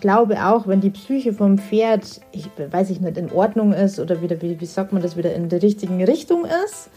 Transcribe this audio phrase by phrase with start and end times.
[0.00, 4.00] ich glaube auch, wenn die Psyche vom Pferd, ich weiß ich nicht, in Ordnung ist
[4.00, 6.88] oder wieder, wie, wie sagt man das, wieder in der richtigen Richtung ist,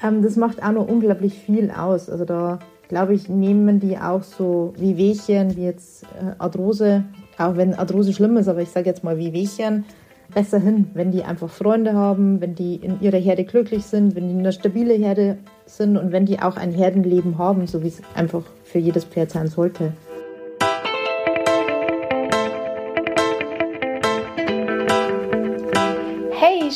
[0.00, 2.08] ähm, das macht auch noch unglaublich viel aus.
[2.08, 7.02] Also da glaube ich, nehmen die auch so wie Wehchen, wie jetzt äh, Arthrose,
[7.36, 9.84] auch wenn Arthrose schlimm ist, aber ich sage jetzt mal wie Wehchen,
[10.32, 14.28] besser hin, wenn die einfach Freunde haben, wenn die in ihrer Herde glücklich sind, wenn
[14.28, 18.00] die eine stabile Herde sind und wenn die auch ein Herdenleben haben, so wie es
[18.14, 19.94] einfach für jedes Pferd sein sollte.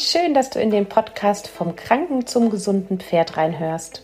[0.01, 4.03] Schön, dass du in den Podcast vom Kranken zum gesunden Pferd reinhörst.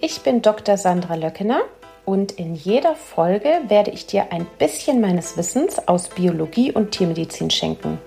[0.00, 0.78] Ich bin Dr.
[0.78, 1.60] Sandra Löckener
[2.06, 7.50] und in jeder Folge werde ich dir ein bisschen meines Wissens aus Biologie und Tiermedizin
[7.50, 7.98] schenken.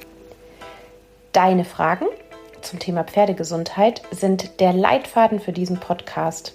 [1.32, 2.08] Deine Fragen
[2.62, 6.54] zum Thema Pferdegesundheit sind der Leitfaden für diesen Podcast.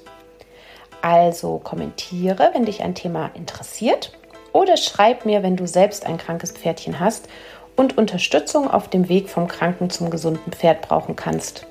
[1.00, 4.18] Also kommentiere, wenn dich ein Thema interessiert
[4.52, 7.28] oder schreib mir, wenn du selbst ein krankes Pferdchen hast
[7.80, 11.66] und Unterstützung auf dem Weg vom kranken zum gesunden Pferd brauchen kannst.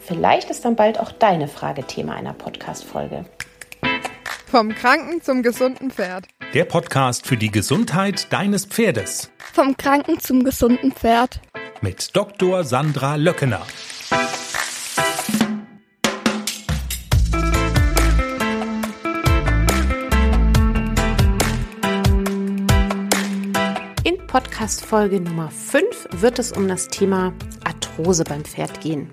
[0.00, 3.24] Vielleicht ist dann bald auch deine Frage Thema einer Podcast-Folge.
[4.50, 6.24] Vom Kranken zum gesunden Pferd.
[6.52, 9.30] Der Podcast für die Gesundheit deines Pferdes.
[9.52, 11.40] Vom Kranken zum gesunden Pferd.
[11.80, 12.64] Mit Dr.
[12.64, 13.62] Sandra Löckener.
[24.28, 27.32] Podcast-Folge Nummer 5 wird es um das Thema
[27.64, 29.10] Arthrose beim Pferd gehen.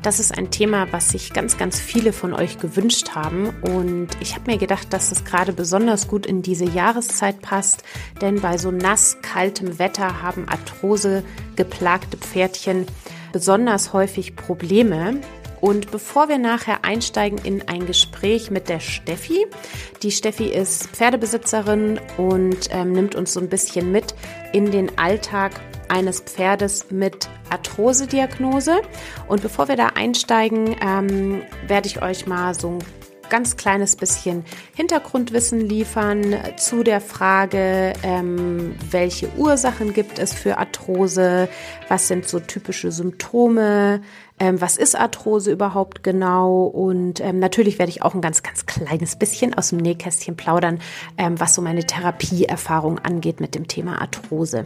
[0.00, 3.48] Das ist ein Thema, was sich ganz, ganz viele von euch gewünscht haben.
[3.62, 7.82] Und ich habe mir gedacht, dass es gerade besonders gut in diese Jahreszeit passt.
[8.20, 11.24] Denn bei so nass, kaltem Wetter haben Arthrose
[11.56, 12.86] geplagte Pferdchen
[13.32, 15.20] besonders häufig Probleme.
[15.64, 19.46] Und bevor wir nachher einsteigen in ein Gespräch mit der Steffi,
[20.02, 24.14] die Steffi ist Pferdebesitzerin und ähm, nimmt uns so ein bisschen mit
[24.52, 25.52] in den Alltag
[25.88, 28.82] eines Pferdes mit Arthrose-Diagnose.
[29.26, 32.84] Und bevor wir da einsteigen, ähm, werde ich euch mal so ein
[33.34, 34.44] ganz kleines bisschen
[34.76, 41.48] Hintergrundwissen liefern zu der Frage, ähm, welche Ursachen gibt es für Arthrose,
[41.88, 44.02] was sind so typische Symptome,
[44.38, 46.62] ähm, was ist Arthrose überhaupt genau?
[46.66, 50.78] Und ähm, natürlich werde ich auch ein ganz, ganz kleines bisschen aus dem Nähkästchen plaudern,
[51.18, 54.64] ähm, was so meine Therapieerfahrung angeht mit dem Thema Arthrose.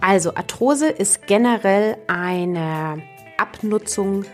[0.00, 3.00] Also Arthrose ist generell eine
[3.38, 4.24] Abnutzung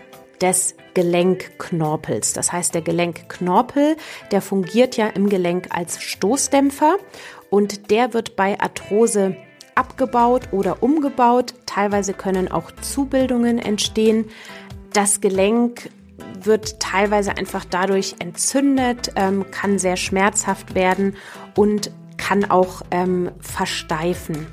[0.41, 2.33] des Gelenkknorpels.
[2.33, 3.97] Das heißt, der Gelenkknorpel,
[4.31, 6.97] der fungiert ja im Gelenk als Stoßdämpfer
[7.49, 9.35] und der wird bei Arthrose
[9.75, 11.53] abgebaut oder umgebaut.
[11.65, 14.29] Teilweise können auch Zubildungen entstehen.
[14.93, 15.89] Das Gelenk
[16.41, 21.15] wird teilweise einfach dadurch entzündet, ähm, kann sehr schmerzhaft werden
[21.55, 24.47] und kann auch ähm, versteifen.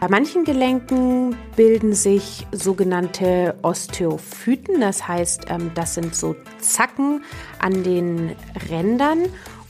[0.00, 7.24] Bei manchen Gelenken bilden sich sogenannte Osteophyten, das heißt, ähm, das sind so Zacken
[7.58, 8.36] an den
[8.70, 9.24] Rändern.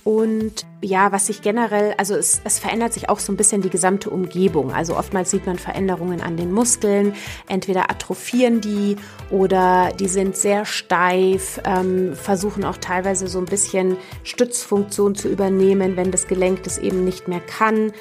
[0.05, 3.69] Und ja, was sich generell, also es, es, verändert sich auch so ein bisschen die
[3.69, 4.73] gesamte Umgebung.
[4.73, 7.15] Also oftmals sieht man Veränderungen an den Muskeln.
[7.47, 8.97] Entweder atrophieren die
[9.31, 15.97] oder die sind sehr steif, ähm, versuchen auch teilweise so ein bisschen Stützfunktion zu übernehmen,
[15.97, 17.93] wenn das Gelenk das eben nicht mehr kann.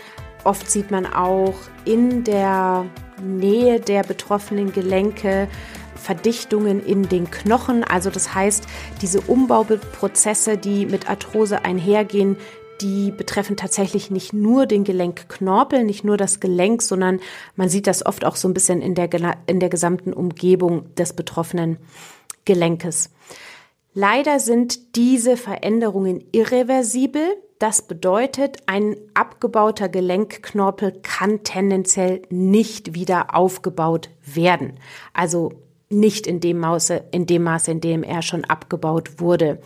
[0.47, 2.85] Oft sieht man auch in der
[3.22, 5.50] Nähe der betroffenen Gelenke
[5.96, 7.84] Verdichtungen in den Knochen.
[7.84, 8.66] Also das heißt,
[9.02, 12.38] diese Umbauprozesse, die mit Arthrose einhergehen,
[12.80, 17.19] die betreffen tatsächlich nicht nur den Gelenkknorpel, nicht nur das Gelenk, sondern
[17.58, 19.09] man sieht das oft auch so ein bisschen in der,
[19.47, 21.78] in der gesamten Umgebung des betroffenen
[22.46, 23.09] Gelenkes.
[24.00, 27.35] Leider sind diese Veränderungen irreversibel.
[27.58, 34.74] Das bedeutet, ein abgebauter Gelenkknorpel kann tendenziell nicht wieder aufgebaut werden.
[35.13, 35.52] Also
[35.89, 39.59] nicht in dem, Maße, in dem Maße, in dem er schon abgebaut wurde.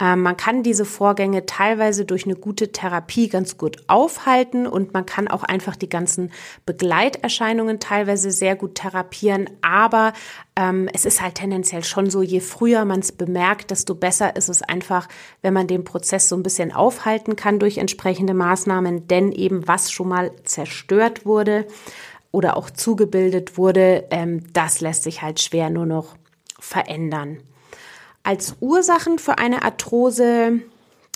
[0.00, 5.06] Ähm, man kann diese Vorgänge teilweise durch eine gute Therapie ganz gut aufhalten und man
[5.06, 6.32] kann auch einfach die ganzen
[6.66, 9.48] Begleiterscheinungen teilweise sehr gut therapieren.
[9.62, 10.12] Aber
[10.56, 14.48] ähm, es ist halt tendenziell schon so, je früher man es bemerkt, desto besser ist
[14.48, 15.06] es einfach,
[15.40, 19.92] wenn man den Prozess so ein bisschen aufhalten kann durch entsprechende Maßnahmen, denn eben was
[19.92, 21.66] schon mal zerstört wurde,
[22.32, 26.16] oder auch zugebildet wurde, ähm, das lässt sich halt schwer nur noch
[26.58, 27.38] verändern.
[28.22, 30.60] Als Ursachen für eine Arthrose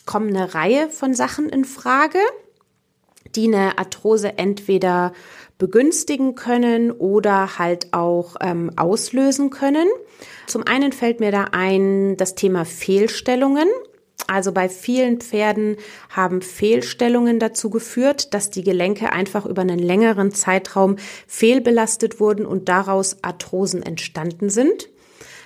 [0.06, 2.19] kommen eine Reihe von Sachen in Frage,
[3.34, 5.12] die eine Arthrose entweder
[5.58, 9.87] begünstigen können oder halt auch ähm, auslösen können.
[10.46, 13.69] Zum einen fällt mir da ein das Thema Fehlstellungen.
[14.26, 15.76] Also bei vielen Pferden
[16.10, 22.68] haben Fehlstellungen dazu geführt, dass die Gelenke einfach über einen längeren Zeitraum fehlbelastet wurden und
[22.68, 24.88] daraus Arthrosen entstanden sind.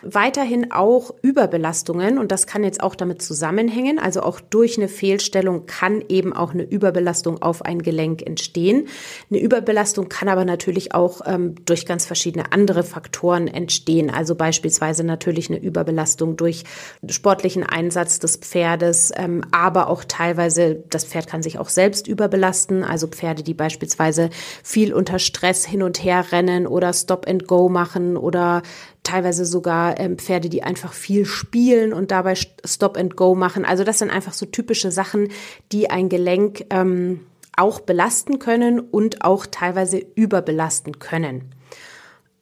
[0.03, 3.99] Weiterhin auch Überbelastungen und das kann jetzt auch damit zusammenhängen.
[3.99, 8.89] Also auch durch eine Fehlstellung kann eben auch eine Überbelastung auf ein Gelenk entstehen.
[9.31, 14.11] Eine Überbelastung kann aber natürlich auch ähm, durch ganz verschiedene andere Faktoren entstehen.
[14.11, 16.65] Also beispielsweise natürlich eine Überbelastung durch
[17.09, 22.85] sportlichen Einsatz des Pferdes, ähm, aber auch teilweise das Pferd kann sich auch selbst überbelasten.
[22.85, 24.31] Also Pferde, die beispielsweise
[24.63, 28.63] viel unter Stress hin und her rennen oder Stop and Go machen oder
[29.09, 33.65] teilweise sogar ähm, Pferde, die einfach viel spielen und dabei Stop and Go machen.
[33.65, 35.29] Also das sind einfach so typische Sachen,
[35.73, 37.21] die ein Gelenk ähm,
[37.57, 41.55] auch belasten können und auch teilweise überbelasten können.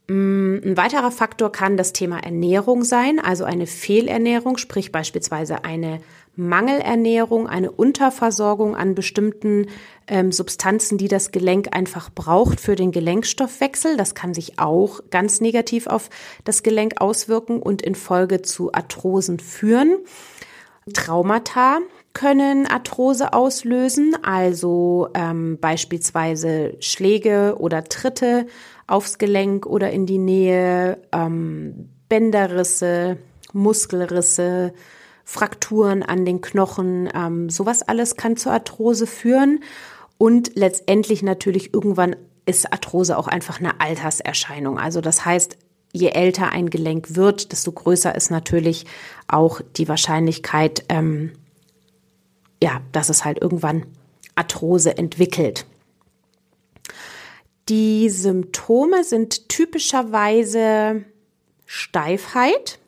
[0.08, 6.00] Mm, ein weiterer Faktor kann das Thema Ernährung sein, also eine Fehlernährung, sprich beispielsweise eine
[6.36, 9.68] Mangelernährung, eine Unterversorgung an bestimmten
[10.06, 13.96] ähm, Substanzen, die das Gelenk einfach braucht für den Gelenkstoffwechsel.
[13.96, 16.10] Das kann sich auch ganz negativ auf
[16.44, 19.96] das Gelenk auswirken und in Folge zu Arthrosen führen.
[20.92, 21.78] Traumata
[22.12, 28.46] können Arthrose auslösen, also ähm, beispielsweise Schläge oder Tritte
[28.86, 33.18] aufs Gelenk oder in die Nähe, ähm, Bänderrisse,
[33.52, 34.72] Muskelrisse,
[35.28, 39.58] Frakturen an den Knochen, ähm, sowas alles kann zur Arthrose führen.
[40.18, 42.14] Und letztendlich natürlich irgendwann
[42.46, 44.78] ist Arthrose auch einfach eine Alterserscheinung.
[44.78, 45.58] Also das heißt,
[45.92, 48.86] je älter ein Gelenk wird, desto größer ist natürlich
[49.26, 51.32] auch die Wahrscheinlichkeit, ähm,
[52.62, 53.84] ja, dass es halt irgendwann
[54.36, 55.66] Arthrose entwickelt.
[57.68, 61.04] Die Symptome sind typischerweise
[61.64, 62.78] Steifheit,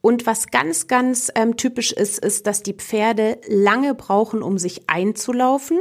[0.00, 4.88] und was ganz, ganz ähm, typisch ist, ist, dass die Pferde lange brauchen, um sich
[4.88, 5.78] einzulaufen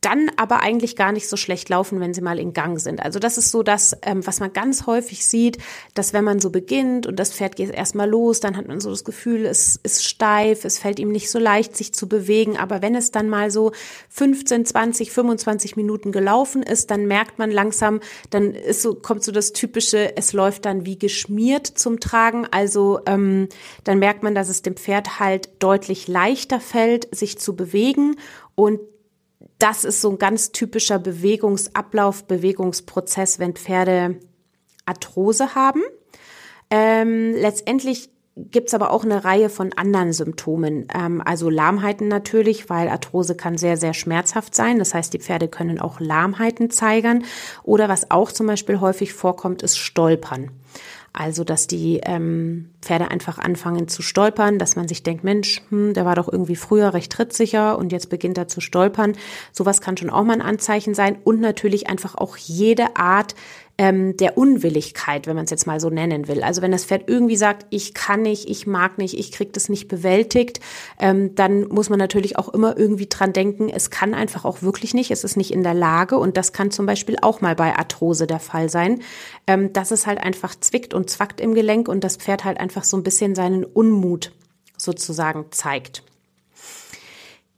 [0.00, 3.02] dann aber eigentlich gar nicht so schlecht laufen, wenn sie mal in Gang sind.
[3.02, 5.58] Also das ist so das, ähm, was man ganz häufig sieht,
[5.94, 8.88] dass wenn man so beginnt und das Pferd geht erstmal los, dann hat man so
[8.90, 12.56] das Gefühl, es ist steif, es fällt ihm nicht so leicht, sich zu bewegen.
[12.56, 13.72] Aber wenn es dann mal so
[14.08, 18.00] 15, 20, 25 Minuten gelaufen ist, dann merkt man langsam,
[18.30, 22.46] dann ist so, kommt so das typische, es läuft dann wie geschmiert zum Tragen.
[22.50, 23.48] Also ähm,
[23.84, 28.16] dann merkt man, dass es dem Pferd halt deutlich leichter fällt, sich zu bewegen.
[28.54, 28.80] Und
[29.60, 34.18] das ist so ein ganz typischer Bewegungsablauf, Bewegungsprozess, wenn Pferde
[34.86, 35.82] Arthrose haben.
[36.70, 40.88] Ähm, letztendlich gibt's aber auch eine Reihe von anderen Symptomen.
[40.94, 44.78] Ähm, also Lahmheiten natürlich, weil Arthrose kann sehr, sehr schmerzhaft sein.
[44.78, 47.24] Das heißt, die Pferde können auch Lahmheiten zeigern.
[47.62, 50.50] Oder was auch zum Beispiel häufig vorkommt, ist Stolpern.
[51.12, 55.92] Also, dass die ähm, Pferde einfach anfangen zu stolpern, dass man sich denkt, Mensch, hm,
[55.92, 59.14] der war doch irgendwie früher recht trittsicher und jetzt beginnt er zu stolpern.
[59.50, 61.18] Sowas kann schon auch mal ein Anzeichen sein.
[61.24, 63.34] Und natürlich einfach auch jede Art
[63.80, 66.42] ähm, der Unwilligkeit, wenn man es jetzt mal so nennen will.
[66.42, 69.70] Also wenn das Pferd irgendwie sagt, ich kann nicht, ich mag nicht, ich krieg das
[69.70, 70.60] nicht bewältigt,
[70.98, 74.92] ähm, dann muss man natürlich auch immer irgendwie dran denken, es kann einfach auch wirklich
[74.92, 77.74] nicht, es ist nicht in der Lage und das kann zum Beispiel auch mal bei
[77.74, 79.00] Arthrose der Fall sein,
[79.46, 82.84] ähm, dass es halt einfach zwickt und zwackt im Gelenk und das Pferd halt einfach
[82.84, 84.30] so ein bisschen seinen Unmut
[84.76, 86.02] sozusagen zeigt.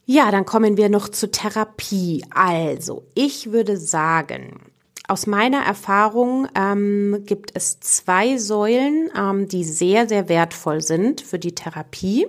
[0.07, 2.25] Ja, dann kommen wir noch zur Therapie.
[2.31, 4.72] Also, ich würde sagen,
[5.09, 11.39] aus meiner Erfahrung ähm, gibt es zwei Säulen, ähm, die sehr, sehr wertvoll sind für
[11.39, 12.27] die Therapie.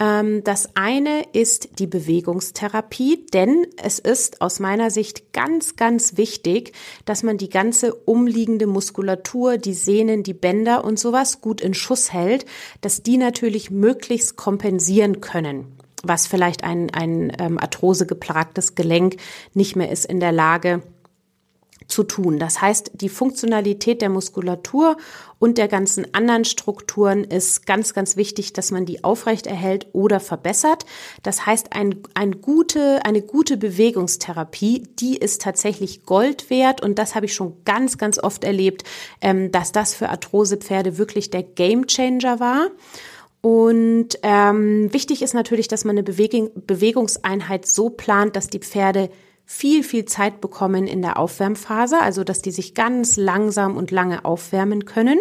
[0.00, 6.72] Ähm, das eine ist die Bewegungstherapie, denn es ist aus meiner Sicht ganz, ganz wichtig,
[7.04, 12.12] dass man die ganze umliegende Muskulatur, die Sehnen, die Bänder und sowas gut in Schuss
[12.12, 12.46] hält,
[12.80, 19.18] dass die natürlich möglichst kompensieren können was vielleicht ein, ein ähm, Arthrose geplagtes Gelenk
[19.54, 20.82] nicht mehr ist in der Lage
[21.88, 22.38] zu tun.
[22.38, 24.96] Das heißt, die Funktionalität der Muskulatur
[25.38, 30.20] und der ganzen anderen Strukturen ist ganz, ganz wichtig, dass man die aufrecht erhält oder
[30.20, 30.86] verbessert.
[31.22, 37.14] Das heißt, ein, ein gute, eine gute Bewegungstherapie, die ist tatsächlich Gold wert und das
[37.14, 38.84] habe ich schon ganz, ganz oft erlebt,
[39.20, 42.68] ähm, dass das für Arthrosepferde wirklich der Gamechanger war.
[43.42, 49.10] Und ähm, wichtig ist natürlich, dass man eine Bewegung, Bewegungseinheit so plant, dass die Pferde
[49.52, 54.24] viel, viel Zeit bekommen in der Aufwärmphase, also dass die sich ganz langsam und lange
[54.24, 55.20] aufwärmen können.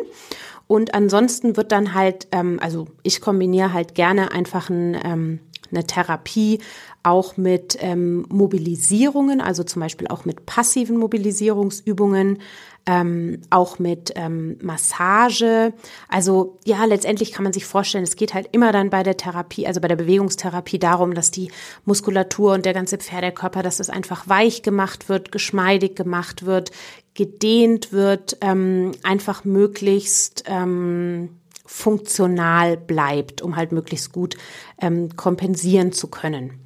[0.67, 5.85] Und ansonsten wird dann halt, ähm, also ich kombiniere halt gerne einfach ein, ähm, eine
[5.85, 6.59] Therapie
[7.03, 12.39] auch mit ähm, Mobilisierungen, also zum Beispiel auch mit passiven Mobilisierungsübungen,
[12.85, 15.73] ähm, auch mit ähm, Massage.
[16.07, 19.67] Also ja, letztendlich kann man sich vorstellen, es geht halt immer dann bei der Therapie,
[19.67, 21.51] also bei der Bewegungstherapie darum, dass die
[21.85, 26.71] Muskulatur und der ganze Pferdekörper, dass es einfach weich gemacht wird, geschmeidig gemacht wird,
[27.13, 34.35] gedehnt wird, ähm, einfach möglichst ähm, funktional bleibt, um halt möglichst gut
[34.81, 36.59] ähm, kompensieren zu können.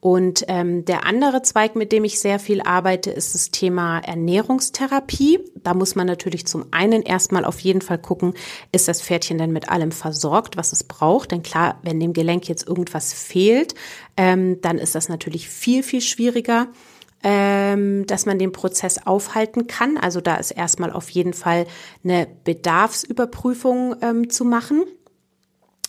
[0.00, 5.40] Und ähm, der andere Zweig, mit dem ich sehr viel arbeite, ist das Thema Ernährungstherapie.
[5.56, 8.34] Da muss man natürlich zum einen erstmal auf jeden Fall gucken,
[8.70, 11.32] ist das Pferdchen denn mit allem versorgt, was es braucht.
[11.32, 13.74] Denn klar, wenn dem Gelenk jetzt irgendwas fehlt,
[14.16, 16.68] ähm, dann ist das natürlich viel, viel schwieriger
[17.22, 19.96] ähm, dass man den Prozess aufhalten kann.
[19.96, 21.66] Also da ist erstmal auf jeden Fall
[22.04, 24.84] eine Bedarfsüberprüfung ähm, zu machen.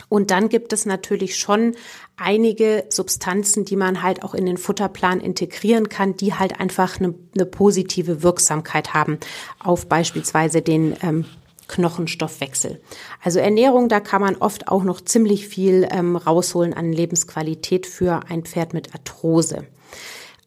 [0.09, 1.75] Und dann gibt es natürlich schon
[2.17, 7.13] einige Substanzen, die man halt auch in den Futterplan integrieren kann, die halt einfach eine,
[7.35, 9.19] eine positive Wirksamkeit haben
[9.59, 11.25] auf beispielsweise den ähm,
[11.67, 12.81] Knochenstoffwechsel.
[13.23, 18.23] Also Ernährung, da kann man oft auch noch ziemlich viel ähm, rausholen an Lebensqualität für
[18.27, 19.67] ein Pferd mit Arthrose.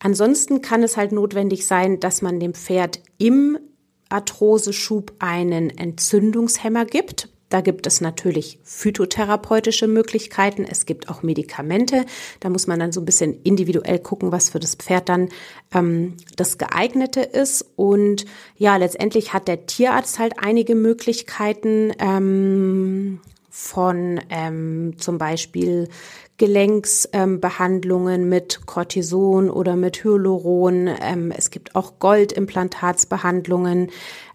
[0.00, 3.56] Ansonsten kann es halt notwendig sein, dass man dem Pferd im
[4.08, 7.28] Arthroseschub einen Entzündungshemmer gibt.
[7.52, 10.64] Da gibt es natürlich phytotherapeutische Möglichkeiten.
[10.64, 12.06] Es gibt auch Medikamente.
[12.40, 15.28] Da muss man dann so ein bisschen individuell gucken, was für das Pferd dann
[15.74, 17.66] ähm, das geeignete ist.
[17.76, 18.24] Und
[18.56, 25.90] ja, letztendlich hat der Tierarzt halt einige Möglichkeiten ähm, von ähm, zum Beispiel
[26.38, 30.88] Gelenksbehandlungen ähm, mit Cortison oder mit Hyaluron.
[31.02, 33.90] Ähm, es gibt auch Goldimplantatsbehandlungen.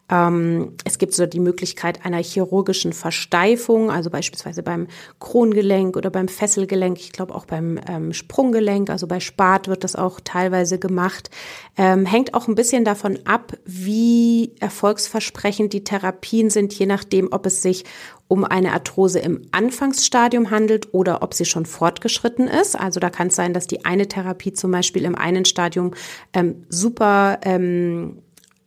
[0.10, 4.88] Ähm, es gibt so die Möglichkeit einer chirurgischen Versteifung, also beispielsweise beim
[5.20, 9.96] Krongelenk oder beim Fesselgelenk, ich glaube auch beim ähm, Sprunggelenk, also bei Spat wird das
[9.96, 11.30] auch teilweise gemacht.
[11.78, 17.46] Ähm, hängt auch ein bisschen davon ab, wie erfolgsversprechend die Therapien sind, je nachdem, ob
[17.46, 17.84] es sich
[18.30, 22.78] um eine Arthrose im Anfangsstadium handelt oder ob sie schon fortgeschritten ist.
[22.78, 25.94] Also da kann es sein, dass die eine Therapie zum Beispiel im einen Stadium
[26.34, 28.22] ähm, super ähm,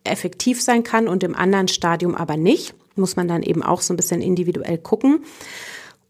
[0.04, 2.74] effektiv sein kann und im anderen Stadium aber nicht.
[2.96, 5.24] Muss man dann eben auch so ein bisschen individuell gucken.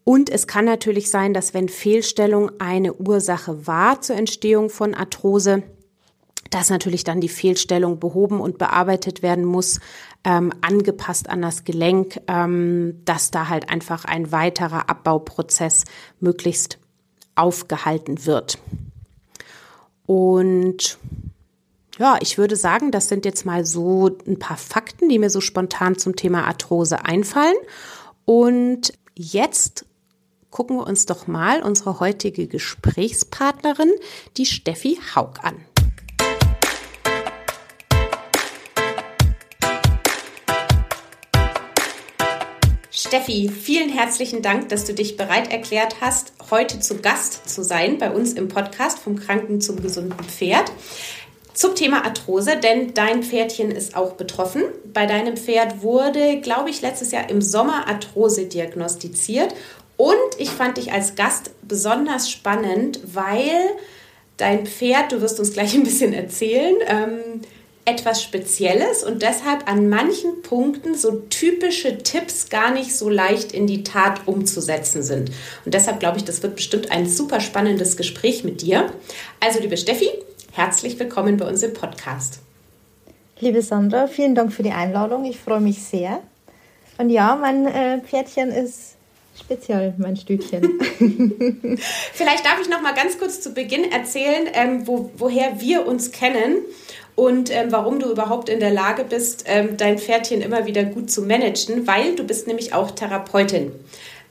[0.04, 5.62] Und es kann natürlich sein, dass wenn Fehlstellung eine Ursache war zur Entstehung von Arthrose,
[6.50, 9.78] dass natürlich dann die Fehlstellung behoben und bearbeitet werden muss,
[10.24, 15.84] ähm, angepasst an das Gelenk, ähm, dass da halt einfach ein weiterer Abbauprozess
[16.18, 16.78] möglichst
[17.36, 18.58] aufgehalten wird.
[20.06, 20.98] Und
[22.00, 25.42] ja, ich würde sagen, das sind jetzt mal so ein paar Fakten, die mir so
[25.42, 27.56] spontan zum Thema Arthrose einfallen.
[28.24, 29.84] Und jetzt
[30.48, 33.92] gucken wir uns doch mal unsere heutige Gesprächspartnerin,
[34.38, 35.56] die Steffi Haug, an.
[42.90, 47.98] Steffi, vielen herzlichen Dank, dass du dich bereit erklärt hast, heute zu Gast zu sein
[47.98, 50.70] bei uns im Podcast vom Kranken zum gesunden Pferd
[51.60, 54.62] zum Thema Arthrose, denn dein Pferdchen ist auch betroffen.
[54.94, 59.54] Bei deinem Pferd wurde, glaube ich, letztes Jahr im Sommer Arthrose diagnostiziert.
[59.98, 63.72] Und ich fand dich als Gast besonders spannend, weil
[64.38, 67.42] dein Pferd, du wirst uns gleich ein bisschen erzählen, ähm,
[67.84, 73.66] etwas Spezielles und deshalb an manchen Punkten so typische Tipps gar nicht so leicht in
[73.66, 75.30] die Tat umzusetzen sind.
[75.66, 78.90] Und deshalb glaube ich, das wird bestimmt ein super spannendes Gespräch mit dir.
[79.40, 80.08] Also, liebe Steffi,
[80.52, 82.40] Herzlich willkommen bei uns im Podcast.
[83.38, 85.24] Liebe Sandra, vielen Dank für die Einladung.
[85.24, 86.20] Ich freue mich sehr.
[86.98, 88.96] Und ja, mein äh, Pferdchen ist
[89.38, 90.80] speziell, mein Stübchen.
[92.12, 96.10] Vielleicht darf ich noch mal ganz kurz zu Beginn erzählen, ähm, wo, woher wir uns
[96.10, 96.56] kennen
[97.14, 101.12] und ähm, warum du überhaupt in der Lage bist, ähm, dein Pferdchen immer wieder gut
[101.12, 103.70] zu managen, weil du bist nämlich auch Therapeutin.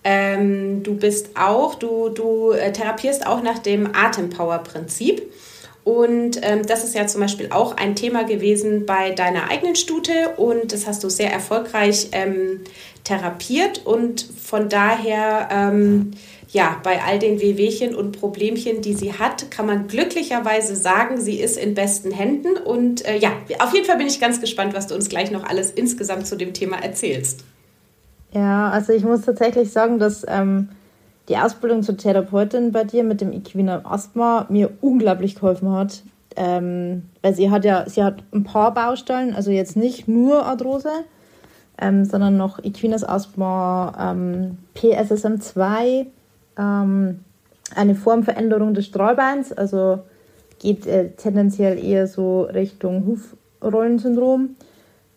[0.03, 5.21] Ähm, du bist auch, du, du äh, therapierst auch nach dem Atempower-Prinzip.
[5.89, 10.35] Und ähm, das ist ja zum Beispiel auch ein Thema gewesen bei deiner eigenen Stute
[10.37, 12.59] und das hast du sehr erfolgreich ähm,
[13.03, 16.11] therapiert und von daher, ähm,
[16.51, 21.39] ja, bei all den Wehwehchen und Problemchen, die sie hat, kann man glücklicherweise sagen, sie
[21.39, 24.85] ist in besten Händen und äh, ja, auf jeden Fall bin ich ganz gespannt, was
[24.85, 27.43] du uns gleich noch alles insgesamt zu dem Thema erzählst.
[28.31, 30.69] Ja, also ich muss tatsächlich sagen, dass ähm,
[31.29, 36.01] die Ausbildung zur Therapeutin bei dir mit dem Equina Asthma mir unglaublich geholfen hat.
[36.35, 40.89] Ähm, weil sie hat ja, sie hat ein paar Baustellen, also jetzt nicht nur Arthrose,
[41.77, 46.05] ähm, sondern noch Equinas Asthma, ähm, PSSM2,
[46.57, 47.19] ähm,
[47.75, 49.99] eine Formveränderung des Strahlbeins, also
[50.59, 53.05] geht äh, tendenziell eher so Richtung
[53.61, 54.55] Hufrollensyndrom.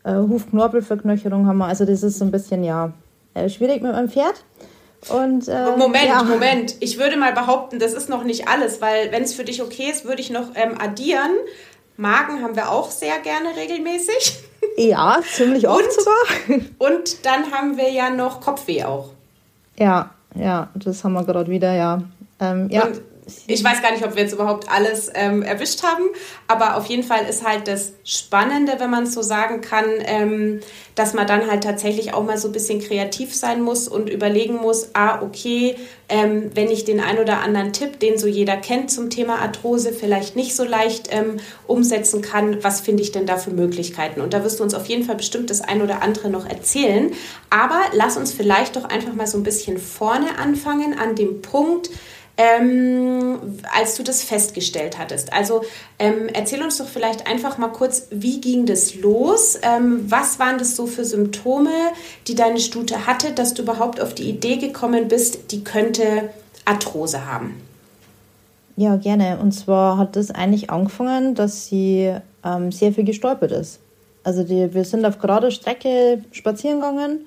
[0.05, 2.93] Äh, Hufknorpelverknöcherung haben wir, also das ist so ein bisschen, ja,
[3.35, 4.45] äh, schwierig mit meinem Pferd.
[5.09, 6.23] Und, äh, Moment, ja.
[6.23, 6.77] Moment.
[6.81, 9.91] Ich würde mal behaupten, das ist noch nicht alles, weil wenn es für dich okay
[9.91, 11.33] ist, würde ich noch ähm, addieren.
[11.97, 14.41] Magen haben wir auch sehr gerne regelmäßig.
[14.77, 15.93] Ja, ziemlich oft Und?
[15.93, 16.61] sogar.
[16.79, 19.11] Und dann haben wir ja noch Kopfweh auch.
[19.77, 22.01] Ja, ja, das haben wir gerade wieder, ja.
[22.39, 22.85] Ähm, ja.
[22.87, 23.03] Und
[23.47, 26.05] ich weiß gar nicht, ob wir jetzt überhaupt alles ähm, erwischt haben,
[26.49, 30.61] aber auf jeden Fall ist halt das Spannende, wenn man es so sagen kann, ähm,
[30.97, 34.57] dass man dann halt tatsächlich auch mal so ein bisschen kreativ sein muss und überlegen
[34.57, 35.77] muss, ah, okay,
[36.09, 39.93] ähm, wenn ich den ein oder anderen Tipp, den so jeder kennt zum Thema Arthrose,
[39.93, 41.37] vielleicht nicht so leicht ähm,
[41.69, 44.21] umsetzen kann, was finde ich denn da für Möglichkeiten?
[44.21, 47.13] Und da wirst du uns auf jeden Fall bestimmt das ein oder andere noch erzählen.
[47.51, 51.89] Aber lass uns vielleicht doch einfach mal so ein bisschen vorne anfangen an dem Punkt,
[52.37, 53.39] ähm,
[53.77, 55.33] als du das festgestellt hattest.
[55.33, 55.63] Also
[55.99, 59.59] ähm, erzähl uns doch vielleicht einfach mal kurz, wie ging das los?
[59.63, 61.71] Ähm, was waren das so für Symptome,
[62.27, 66.31] die deine Stute hatte, dass du überhaupt auf die Idee gekommen bist, die könnte
[66.65, 67.61] Arthrose haben?
[68.77, 69.39] Ja, gerne.
[69.39, 73.81] Und zwar hat das eigentlich angefangen, dass sie ähm, sehr viel gestolpert ist.
[74.25, 77.27] Also die, wir sind auf gerader Strecke spazieren gegangen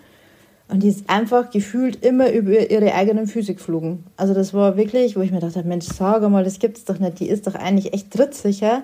[0.67, 4.03] und die ist einfach gefühlt immer über ihre eigenen Füße geflogen.
[4.17, 7.19] Also das war wirklich, wo ich mir dachte, Mensch, sag mal, das gibt's doch nicht.
[7.19, 8.81] Die ist doch eigentlich echt trittsicher.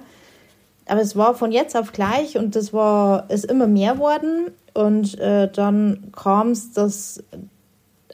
[0.86, 4.52] Aber es war von jetzt auf gleich und das war ist immer mehr worden.
[4.74, 7.24] Und äh, dann kam es, dass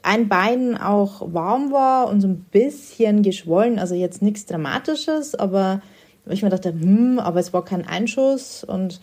[0.02, 3.80] ein Bein auch warm war und so ein bisschen geschwollen.
[3.80, 5.82] Also jetzt nichts Dramatisches, aber
[6.26, 9.02] ich mir dachte, hm, aber es war kein Einschuss und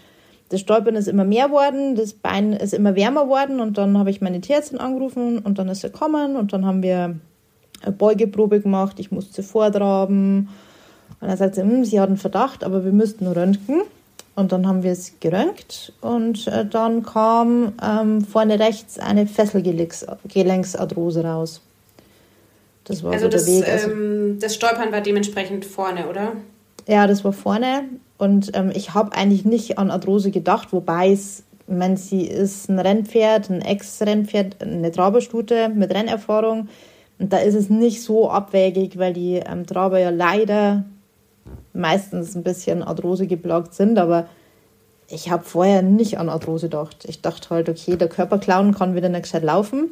[0.55, 4.11] das Stolpern ist immer mehr worden, das Bein ist immer wärmer worden und dann habe
[4.11, 7.17] ich meine Tierärztin angerufen und dann ist sie gekommen und dann haben wir
[7.83, 10.49] eine Beugeprobe gemacht, ich musste vortraben
[11.21, 13.83] und dann sagt sie, hm, sie hat einen Verdacht, aber wir müssten röntgen
[14.37, 21.25] und dann haben wir es geröntgt und äh, dann kam ähm, vorne rechts eine Fesselgelenksarthrose
[21.25, 21.63] raus.
[22.85, 23.69] Das war Also so der das, Weg.
[23.69, 26.35] Also, ähm, das Stolpern war dementsprechend vorne, oder?
[26.87, 31.43] ja, das war vorne und ähm, ich habe eigentlich nicht an Arthrose gedacht, wobei es,
[31.67, 36.69] meine, sie ist ein Rennpferd, ein Ex-Rennpferd, eine Traberstute mit Rennerfahrung.
[37.19, 40.85] Und da ist es nicht so abwegig, weil die ähm, Traber ja leider
[41.73, 44.27] meistens ein bisschen Arthrose geplagt sind, aber
[45.09, 47.05] ich habe vorher nicht an Arthrose gedacht.
[47.07, 49.91] Ich dachte halt, okay, der Körperclown kann wieder nicht gescheit laufen.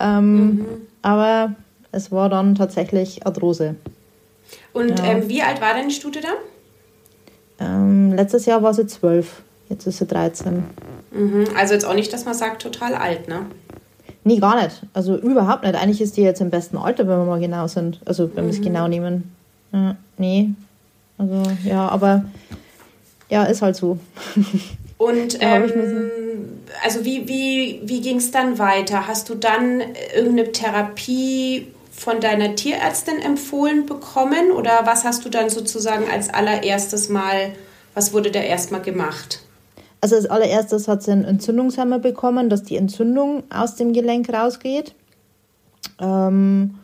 [0.00, 0.64] Ähm,
[1.02, 1.54] Aber
[1.92, 3.76] es war dann tatsächlich Arthrose.
[4.72, 5.04] Und Ja.
[5.04, 6.28] ähm, wie alt war deine Stute da?
[7.60, 10.64] Ähm, letztes Jahr war sie zwölf, jetzt ist sie 13.
[11.12, 11.46] Mhm.
[11.56, 13.46] Also jetzt auch nicht, dass man sagt, total alt, ne?
[14.24, 14.82] Nee, gar nicht.
[14.94, 15.74] Also überhaupt nicht.
[15.74, 18.00] Eigentlich ist die jetzt im besten Alter, wenn wir mal genau sind.
[18.06, 19.34] Also wenn wir es genau nehmen.
[19.72, 20.50] Ja, nee.
[21.18, 22.24] Also ja, aber
[23.28, 23.98] ja, ist halt so.
[24.96, 25.70] Und ähm,
[26.82, 29.06] also wie, wie, wie ging es dann weiter?
[29.06, 29.82] Hast du dann
[30.14, 37.08] irgendeine Therapie von deiner Tierärztin empfohlen bekommen oder was hast du dann sozusagen als allererstes
[37.08, 37.52] Mal,
[37.94, 39.40] was wurde da erstmal gemacht?
[40.00, 44.94] Also als allererstes hat sie einen Entzündungshemmer bekommen, dass die Entzündung aus dem Gelenk rausgeht.
[45.98, 46.74] Ähm,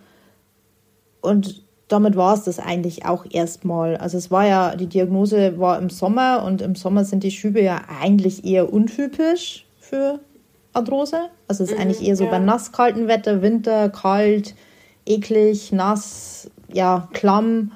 [1.21, 3.97] und damit war es das eigentlich auch erstmal.
[3.97, 7.61] Also es war ja, die Diagnose war im Sommer und im Sommer sind die Schübe
[7.61, 10.21] ja eigentlich eher untypisch für
[10.73, 11.29] Arthrose.
[11.49, 12.31] Also es ist eigentlich eher so ja.
[12.31, 14.55] bei nasskaltem Wetter, Winter, kalt,
[15.11, 17.73] eklig, nass, ja, klamm.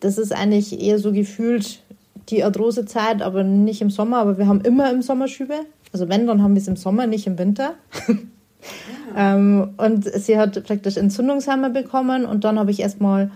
[0.00, 1.80] Das ist eigentlich eher so gefühlt
[2.28, 4.18] die Arthrosezeit, aber nicht im Sommer.
[4.18, 5.54] Aber wir haben immer im Sommer Schübe.
[5.92, 7.74] Also wenn, dann haben wir es im Sommer, nicht im Winter.
[9.16, 13.30] ähm, und sie hat praktisch Entzündungshemmer bekommen und dann habe ich erstmal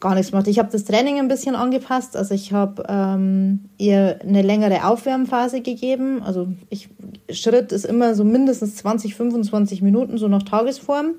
[0.00, 0.48] gar nichts gemacht.
[0.48, 2.16] Ich habe das Training ein bisschen angepasst.
[2.16, 6.22] Also ich habe ähm, ihr eine längere Aufwärmphase gegeben.
[6.22, 6.90] Also ich,
[7.30, 11.14] Schritt ist immer so mindestens 20, 25 Minuten, so nach Tagesform,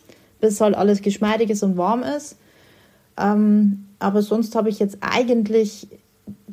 [0.46, 2.38] bis halt alles geschmeidig ist und warm ist.
[3.18, 5.88] Ähm, aber sonst habe ich jetzt eigentlich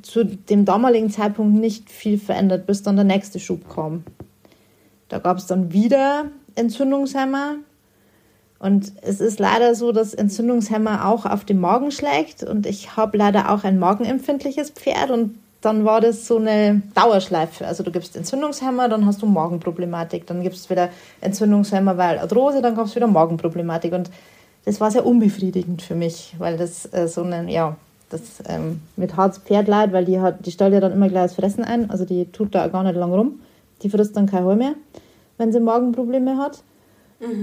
[0.01, 4.05] zu dem damaligen Zeitpunkt nicht viel verändert, bis dann der nächste Schub kam.
[5.11, 7.57] Da gab es dann wieder Entzündungshemmer.
[8.59, 12.43] Und es ist leider so, dass Entzündungshemmer auch auf den Magen schlägt.
[12.43, 15.11] Und ich habe leider auch ein magenempfindliches Pferd.
[15.11, 17.67] Und dann war das so eine Dauerschleife.
[17.67, 20.27] Also du gibst Entzündungshemmer, dann hast du Magenproblematik.
[20.27, 23.93] Dann gibst du wieder Entzündungshemmer, weil Arthrose, dann gab es wieder Magenproblematik.
[23.93, 24.11] Und
[24.65, 27.77] das war sehr unbefriedigend für mich, weil das äh, so eine, ja,
[28.11, 31.25] das ähm, mit Harz Pferd leid, weil die hat, die stellt ja dann immer gleich
[31.25, 31.91] das Fressen ein.
[31.91, 33.41] Also die tut da gar nicht lang rum.
[33.83, 34.75] Die frisst dann kein Heu mehr,
[35.39, 36.63] wenn sie Magenprobleme hat.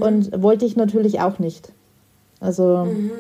[0.02, 1.72] Und wollte ich natürlich auch nicht.
[2.40, 3.12] Also, Mhm,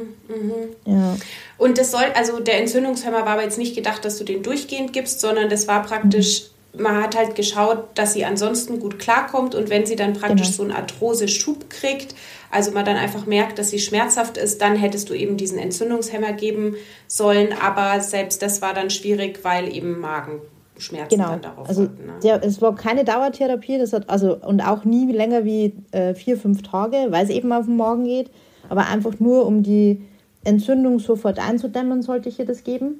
[0.85, 1.15] ja.
[1.57, 4.93] Und das soll, also der Entzündungshemmer war aber jetzt nicht gedacht, dass du den durchgehend
[4.93, 6.43] gibst, sondern das war praktisch,
[6.77, 10.57] man hat halt geschaut, dass sie ansonsten gut klarkommt und wenn sie dann praktisch Genau.
[10.57, 12.15] so einen Arthrose-Schub kriegt,
[12.51, 16.33] also man dann einfach merkt, dass sie schmerzhaft ist, dann hättest du eben diesen Entzündungshemmer
[16.33, 16.75] geben
[17.07, 21.29] sollen, aber selbst das war dann schwierig, weil eben Magenschmerzen Genau.
[21.31, 22.13] dann darauf Also folgten, ne?
[22.23, 26.37] der, es war keine Dauertherapie, das hat also und auch nie länger wie äh, vier,
[26.37, 28.29] fünf Tage, weil es eben auf den Magen geht.
[28.69, 30.01] Aber einfach nur, um die
[30.43, 32.99] Entzündung sofort einzudämmen, sollte ich ihr das geben.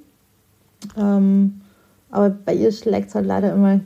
[0.98, 1.62] Ähm,
[2.12, 3.80] aber bei ihr schlägt es halt leider immer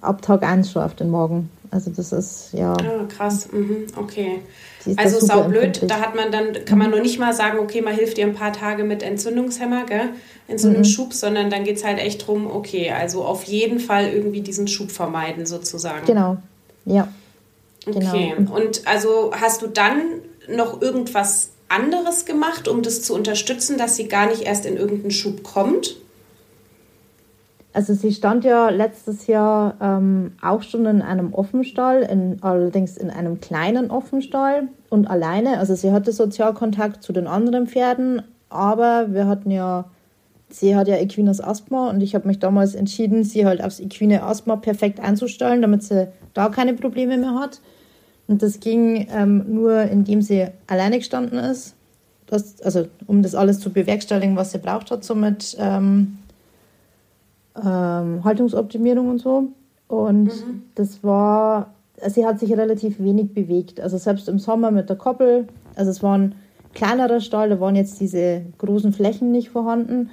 [0.00, 1.50] ab Tag 1 schon auf den Magen.
[1.70, 2.72] Also das ist ja.
[2.72, 4.40] Ah, krass, mhm, okay.
[4.96, 8.16] Also saublöd, da hat man dann, kann man nur nicht mal sagen, okay, man hilft
[8.16, 10.10] dir ein paar Tage mit Entzündungshemmer, gell,
[10.46, 13.80] in so einem Schub, sondern dann geht es halt echt drum, okay, also auf jeden
[13.80, 16.06] Fall irgendwie diesen Schub vermeiden sozusagen.
[16.06, 16.36] Genau.
[16.84, 17.08] Ja.
[17.86, 18.54] Okay, genau.
[18.54, 19.96] und also hast du dann
[20.48, 25.10] noch irgendwas anderes gemacht, um das zu unterstützen, dass sie gar nicht erst in irgendeinen
[25.10, 25.96] Schub kommt?
[27.74, 33.10] Also sie stand ja letztes Jahr ähm, auch schon in einem Offenstall, in, allerdings in
[33.10, 35.58] einem kleinen Offenstall und alleine.
[35.58, 39.86] Also sie hatte Sozialkontakt zu den anderen Pferden, aber wir hatten ja,
[40.50, 44.22] sie hat ja equines Asthma und ich habe mich damals entschieden, sie halt aufs equine
[44.22, 47.60] Asthma perfekt einzustellen, damit sie da keine Probleme mehr hat.
[48.26, 51.74] Und das ging ähm, nur, indem sie alleine gestanden ist.
[52.26, 56.18] Das, also um das alles zu bewerkstelligen, was sie braucht hat, so mit ähm,
[57.56, 59.48] ähm, Haltungsoptimierung und so.
[59.88, 60.30] Und
[60.74, 61.74] das war,
[62.06, 63.80] sie hat sich relativ wenig bewegt.
[63.80, 66.34] Also selbst im Sommer mit der Koppel, also es war ein
[66.72, 70.10] kleinerer Stall, da waren jetzt diese großen Flächen nicht vorhanden.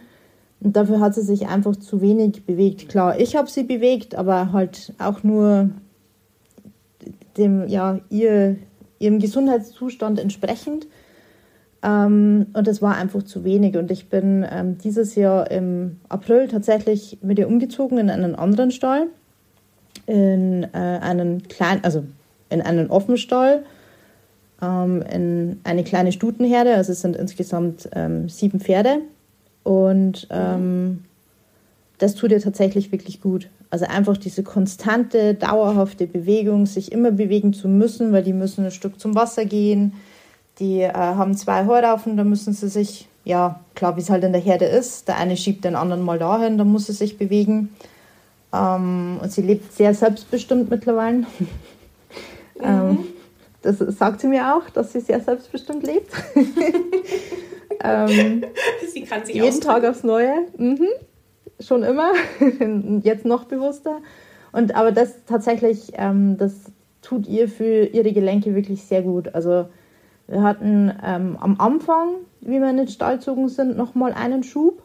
[0.60, 2.88] Und dafür hat sie sich einfach zu wenig bewegt.
[2.89, 5.71] Klar, ich habe sie bewegt, aber halt auch nur
[7.37, 8.57] dem, ja, ihr,
[8.99, 10.87] ihrem Gesundheitszustand entsprechend.
[11.83, 13.77] Ähm, und das war einfach zu wenig.
[13.77, 18.71] Und ich bin ähm, dieses Jahr im April tatsächlich mit ihr umgezogen in einen anderen
[18.71, 19.07] Stall.
[20.05, 22.03] In äh, einen kleinen, also
[22.49, 23.63] in einen Offenstall,
[24.61, 26.75] ähm, in eine kleine Stutenherde.
[26.75, 28.99] Also es sind insgesamt ähm, sieben Pferde.
[29.63, 31.03] Und ähm,
[31.97, 33.49] das tut ihr tatsächlich wirklich gut.
[33.71, 38.71] Also einfach diese konstante, dauerhafte Bewegung, sich immer bewegen zu müssen, weil die müssen ein
[38.71, 39.93] Stück zum Wasser gehen.
[40.60, 44.34] Die äh, haben zwei Heuraufen, da müssen sie sich, ja, klar, wie es halt in
[44.34, 45.07] der Herde ist.
[45.07, 47.69] Der eine schiebt den anderen mal dahin, da muss sie sich bewegen.
[48.53, 51.25] Ähm, und sie lebt sehr selbstbestimmt mittlerweile.
[52.62, 53.05] ähm,
[53.62, 56.12] das sagt sie mir auch, dass sie sehr selbstbestimmt lebt.
[57.84, 58.43] ähm,
[58.91, 59.81] Sie kann sich jeden ausdrücken.
[59.81, 60.34] Tag aufs Neue.
[60.57, 60.88] Mhm.
[61.62, 62.12] Schon immer.
[63.04, 64.00] Jetzt noch bewusster.
[64.52, 66.54] Und aber das tatsächlich, ähm, das
[67.02, 69.34] tut ihr für ihre Gelenke wirklich sehr gut.
[69.34, 69.67] Also
[70.28, 74.82] wir hatten ähm, am Anfang, wie wir in den Stall gezogen sind, nochmal einen Schub.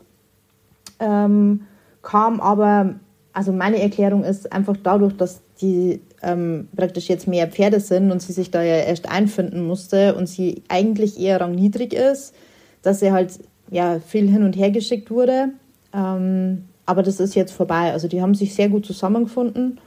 [0.98, 1.62] Ähm,
[2.02, 2.94] kam aber,
[3.32, 8.22] also meine Erklärung ist einfach dadurch, dass die ähm, praktisch jetzt mehr Pferde sind und
[8.22, 12.34] sie sich da ja erst einfinden musste und sie eigentlich eher rangniedrig ist,
[12.82, 13.38] dass sie halt
[13.70, 15.50] ja viel hin und her geschickt wurde.
[15.92, 17.92] Ähm, aber das ist jetzt vorbei.
[17.92, 19.80] Also die haben sich sehr gut zusammengefunden.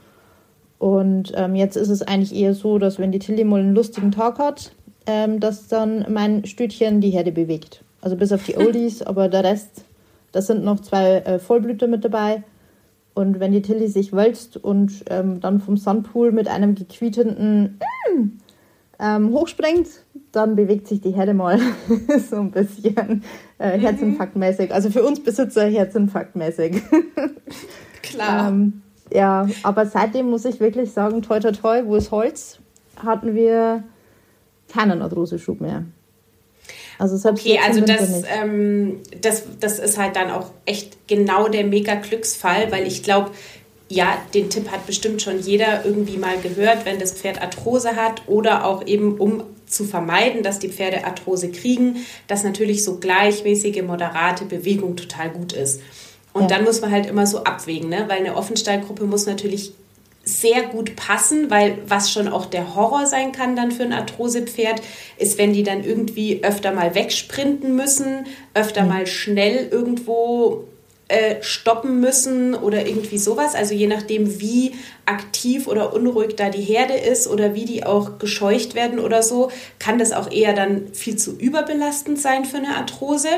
[0.78, 4.12] Und ähm, jetzt ist es eigentlich eher so, dass wenn die Tilly mal einen lustigen
[4.12, 4.72] Tag hat,
[5.06, 7.82] ähm, dass dann mein Stütchen die Herde bewegt.
[8.00, 9.84] Also bis auf die Oldies, aber der Rest,
[10.32, 12.42] das sind noch zwei äh, Vollblüter mit dabei.
[13.12, 17.78] Und wenn die Tilly sich wälzt und ähm, dann vom Sandpool mit einem gequietenden
[18.14, 18.39] mm,
[19.00, 19.88] ähm, hochspringt,
[20.32, 21.58] dann bewegt sich die Herde mal
[22.30, 23.24] so ein bisschen
[23.58, 24.72] äh, herzinfarktmäßig.
[24.72, 26.82] Also für uns Besitzer herzinfarktmäßig.
[28.02, 28.48] Klar.
[28.48, 28.82] Ähm,
[29.12, 32.58] ja, aber seitdem muss ich wirklich sagen, toi toi toi, wo ist Holz,
[33.02, 33.82] hatten wir
[34.72, 35.84] keinen Arthroseschub mehr.
[36.98, 41.64] Also selbst Okay, also das, ähm, das, das ist halt dann auch echt genau der
[41.64, 43.30] Mega-Glücksfall, weil ich glaube,
[43.90, 48.22] ja, den Tipp hat bestimmt schon jeder irgendwie mal gehört, wenn das Pferd Arthrose hat
[48.28, 51.96] oder auch eben um zu vermeiden, dass die Pferde Arthrose kriegen,
[52.28, 55.80] dass natürlich so gleichmäßige, moderate Bewegung total gut ist.
[56.32, 56.48] Und Ja.
[56.48, 58.04] dann muss man halt immer so abwägen, ne?
[58.06, 59.72] weil eine Offenstallgruppe muss natürlich
[60.22, 64.80] sehr gut passen, weil was schon auch der Horror sein kann dann für ein Arthrosepferd,
[65.18, 70.68] ist, wenn die dann irgendwie öfter mal wegsprinten müssen, öfter mal schnell irgendwo
[71.10, 73.56] äh, stoppen müssen oder irgendwie sowas.
[73.56, 74.74] Also je nachdem, wie
[75.06, 79.50] aktiv oder unruhig da die Herde ist oder wie die auch gescheucht werden oder so,
[79.80, 83.28] kann das auch eher dann viel zu überbelastend sein für eine Arthrose.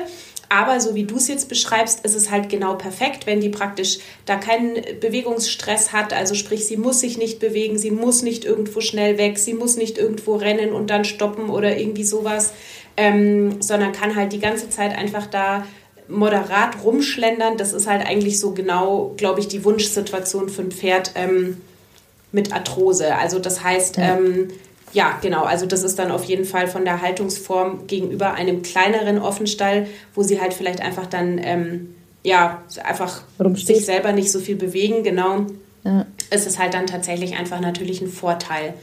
[0.50, 4.00] Aber so wie du es jetzt beschreibst, ist es halt genau perfekt, wenn die praktisch
[4.26, 6.12] da keinen Bewegungsstress hat.
[6.12, 9.78] Also sprich, sie muss sich nicht bewegen, sie muss nicht irgendwo schnell weg, sie muss
[9.78, 12.52] nicht irgendwo rennen und dann stoppen oder irgendwie sowas.
[12.96, 15.64] ähm, sondern kann halt die ganze Zeit einfach da
[16.09, 17.57] moderat rumschlendern.
[17.57, 21.59] Das ist halt eigentlich so genau, glaube ich, die Wunschsituation für ein Pferd ähm,
[22.33, 23.15] mit Arthrose.
[23.15, 24.17] Also das heißt, ja.
[24.17, 24.49] Ähm,
[24.93, 25.45] ja, genau.
[25.45, 30.23] Also das ist dann auf jeden Fall von der Haltungsform gegenüber einem kleineren Offenstall, wo
[30.23, 33.77] sie halt vielleicht einfach dann ähm, ja einfach Rumsteht.
[33.77, 35.03] sich selber nicht so viel bewegen.
[35.03, 35.47] Genau.
[35.85, 36.07] Ja.
[36.31, 38.75] Ist es halt dann tatsächlich einfach natürlich ein Vorteil.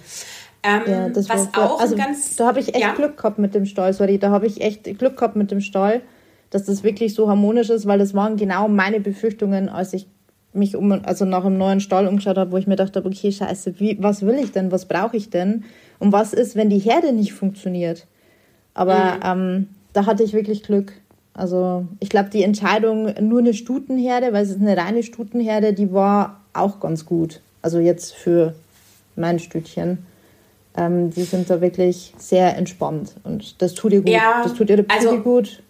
[0.63, 2.35] Ähm, ja, das was war, auch also, ganz.
[2.35, 2.93] Da habe ich echt ja?
[2.93, 4.17] Glück gehabt mit dem Stall, sorry.
[4.17, 6.01] Da habe ich echt Glück gehabt mit dem Stall
[6.49, 10.07] dass das wirklich so harmonisch ist, weil das waren genau meine Befürchtungen, als ich
[10.53, 13.79] mich um, also nach einem neuen Stall umgeschaut habe, wo ich mir dachte, okay, scheiße,
[13.79, 15.63] wie, was will ich denn, was brauche ich denn?
[15.99, 18.07] Und was ist, wenn die Herde nicht funktioniert?
[18.73, 19.19] Aber mhm.
[19.23, 20.93] ähm, da hatte ich wirklich Glück.
[21.33, 25.93] Also ich glaube, die Entscheidung, nur eine Stutenherde, weil es ist eine reine Stutenherde, die
[25.93, 27.41] war auch ganz gut.
[27.61, 28.55] Also jetzt für
[29.15, 29.99] mein Stütchen.
[30.75, 34.09] Ähm, die sind da wirklich sehr entspannt und das tut ihr gut.
[34.09, 35.63] Ja, das tut Psyche also, gut.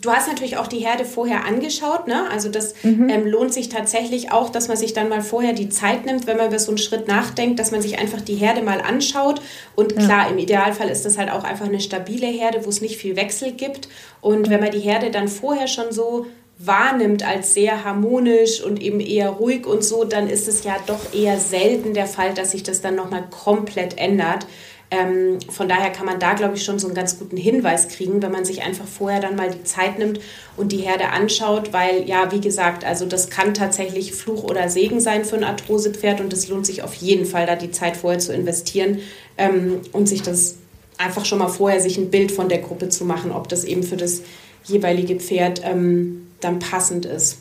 [0.00, 2.28] Du hast natürlich auch die Herde vorher angeschaut, ne?
[2.30, 3.08] Also das mhm.
[3.08, 6.36] ähm, lohnt sich tatsächlich auch, dass man sich dann mal vorher die Zeit nimmt, wenn
[6.36, 9.40] man über so einen Schritt nachdenkt, dass man sich einfach die Herde mal anschaut.
[9.74, 10.04] Und ja.
[10.04, 13.16] klar, im Idealfall ist das halt auch einfach eine stabile Herde, wo es nicht viel
[13.16, 13.88] Wechsel gibt.
[14.20, 16.26] Und wenn man die Herde dann vorher schon so
[16.58, 21.14] wahrnimmt als sehr harmonisch und eben eher ruhig und so, dann ist es ja doch
[21.14, 24.46] eher selten der Fall, dass sich das dann nochmal komplett ändert.
[24.90, 28.22] Ähm, von daher kann man da, glaube ich, schon so einen ganz guten Hinweis kriegen,
[28.22, 30.18] wenn man sich einfach vorher dann mal die Zeit nimmt
[30.56, 35.00] und die Herde anschaut, weil ja, wie gesagt, also das kann tatsächlich Fluch oder Segen
[35.00, 38.18] sein für ein Arthrosepferd und es lohnt sich auf jeden Fall, da die Zeit vorher
[38.18, 39.00] zu investieren
[39.36, 40.56] ähm, und sich das
[40.96, 43.82] einfach schon mal vorher sich ein Bild von der Gruppe zu machen, ob das eben
[43.82, 44.22] für das
[44.64, 47.38] jeweilige Pferd ähm, dann passend ist.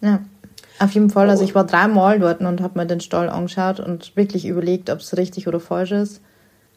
[0.00, 0.20] Ja.
[0.78, 1.30] Auf jeden Fall.
[1.30, 4.98] Also ich war dreimal dort und habe mir den Stall angeschaut und wirklich überlegt, ob
[4.98, 6.20] es richtig oder falsch ist.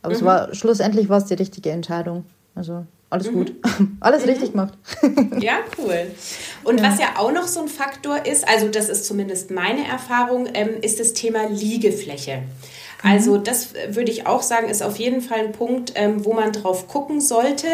[0.01, 0.19] Aber mhm.
[0.19, 2.25] es war schlussendlich war es die richtige Entscheidung.
[2.55, 3.33] Also alles mhm.
[3.33, 3.53] gut.
[3.99, 4.29] alles mhm.
[4.29, 4.73] richtig gemacht.
[5.39, 6.07] ja, cool.
[6.63, 6.89] Und ja.
[6.89, 10.81] was ja auch noch so ein Faktor ist, also das ist zumindest meine Erfahrung, ähm,
[10.81, 12.43] ist das Thema Liegefläche.
[13.01, 13.43] Also mhm.
[13.43, 16.88] das würde ich auch sagen, ist auf jeden Fall ein Punkt, ähm, wo man drauf
[16.88, 17.67] gucken sollte,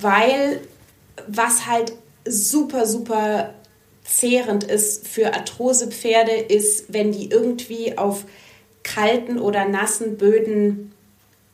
[0.00, 0.60] weil
[1.26, 1.92] was halt
[2.26, 3.54] super, super
[4.04, 8.24] zehrend ist für Arthrosepferde, ist, wenn die irgendwie auf
[8.82, 10.92] kalten oder nassen Böden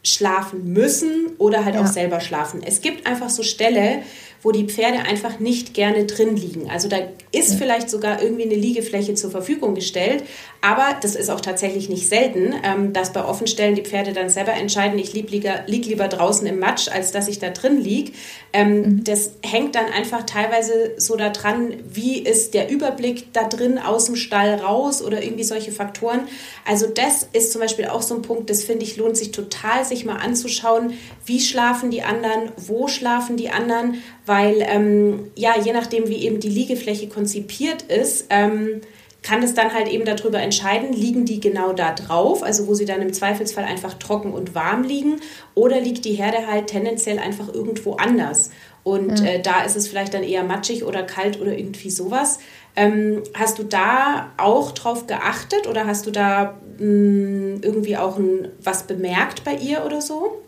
[0.06, 1.82] schlafen müssen oder halt ja.
[1.82, 2.62] auch selber schlafen.
[2.64, 4.02] Es gibt einfach so Ställe,
[4.42, 6.70] wo die Pferde einfach nicht gerne drin liegen.
[6.70, 6.98] Also da
[7.32, 7.56] ist ja.
[7.58, 10.24] vielleicht sogar irgendwie eine Liegefläche zur Verfügung gestellt,
[10.60, 14.52] aber das ist auch tatsächlich nicht selten, ähm, dass bei Offenstellen die Pferde dann selber
[14.52, 18.12] entscheiden, ich lieg lieber, lieg lieber draußen im Matsch, als dass ich da drin liege.
[18.52, 19.04] Ähm, mhm.
[19.04, 24.16] Das hängt dann einfach teilweise so daran, wie ist der Überblick da drin aus dem
[24.16, 26.20] Stall raus oder irgendwie solche Faktoren.
[26.64, 29.84] Also das ist zum Beispiel auch so ein Punkt, das finde ich lohnt sich total,
[29.84, 30.94] sich mal anzuschauen,
[31.24, 36.40] wie schlafen die anderen, wo schlafen die anderen, weil ähm, ja, je nachdem, wie eben
[36.40, 38.82] die Liegefläche konzipiert ist, ähm,
[39.22, 42.84] kann es dann halt eben darüber entscheiden, liegen die genau da drauf, also wo sie
[42.84, 45.20] dann im Zweifelsfall einfach trocken und warm liegen,
[45.54, 48.50] oder liegt die Herde halt tendenziell einfach irgendwo anders.
[48.84, 49.26] Und ja.
[49.26, 52.38] äh, da ist es vielleicht dann eher matschig oder kalt oder irgendwie sowas.
[52.76, 58.18] Ähm, hast du da auch drauf geachtet oder hast du da mh, hm, irgendwie auch
[58.18, 60.40] ein, was bemerkt bei ihr oder so?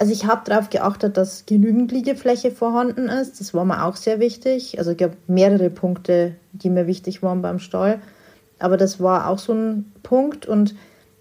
[0.00, 3.38] Also ich habe darauf geachtet, dass genügend Liegefläche vorhanden ist.
[3.38, 4.78] Das war mir auch sehr wichtig.
[4.78, 8.00] Also es gab mehrere Punkte, die mir wichtig waren beim Stall.
[8.58, 10.46] Aber das war auch so ein Punkt.
[10.46, 10.74] Und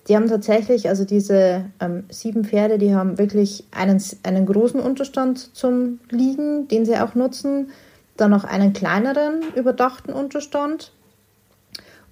[0.07, 5.53] die haben tatsächlich, also diese ähm, sieben Pferde, die haben wirklich einen, einen großen Unterstand
[5.57, 7.71] zum Liegen, den sie auch nutzen.
[8.15, 10.93] Dann noch einen kleineren, überdachten Unterstand.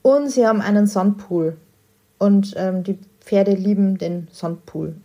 [0.01, 1.55] Und sie haben einen Sandpool.
[2.17, 4.95] Und ähm, die Pferde lieben den Sandpool.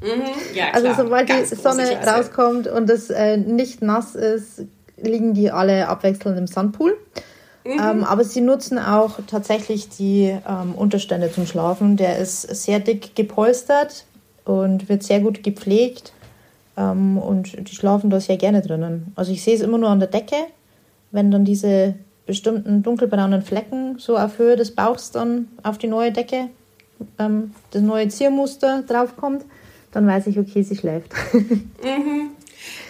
[0.00, 0.22] Mhm,
[0.54, 4.64] ja, also sobald Ganz die Sonne rauskommt und es äh, nicht nass ist,
[4.96, 6.96] liegen die alle abwechselnd im Sandpool.
[7.64, 7.72] Mhm.
[7.72, 11.98] Ähm, aber sie nutzen auch tatsächlich die ähm, Unterstände zum Schlafen.
[11.98, 14.06] Der ist sehr dick gepolstert
[14.46, 16.14] und wird sehr gut gepflegt.
[16.78, 19.12] Ähm, und die schlafen da sehr gerne drinnen.
[19.14, 20.36] Also ich sehe es immer nur an der Decke,
[21.10, 26.12] wenn dann diese bestimmten dunkelbraunen Flecken so auf Höhe des Bauchs dann auf die neue
[26.12, 26.48] Decke
[27.18, 29.44] ähm, das neue Ziermuster draufkommt,
[29.92, 31.12] dann weiß ich, okay, sie schläft.
[31.82, 32.30] Mhm.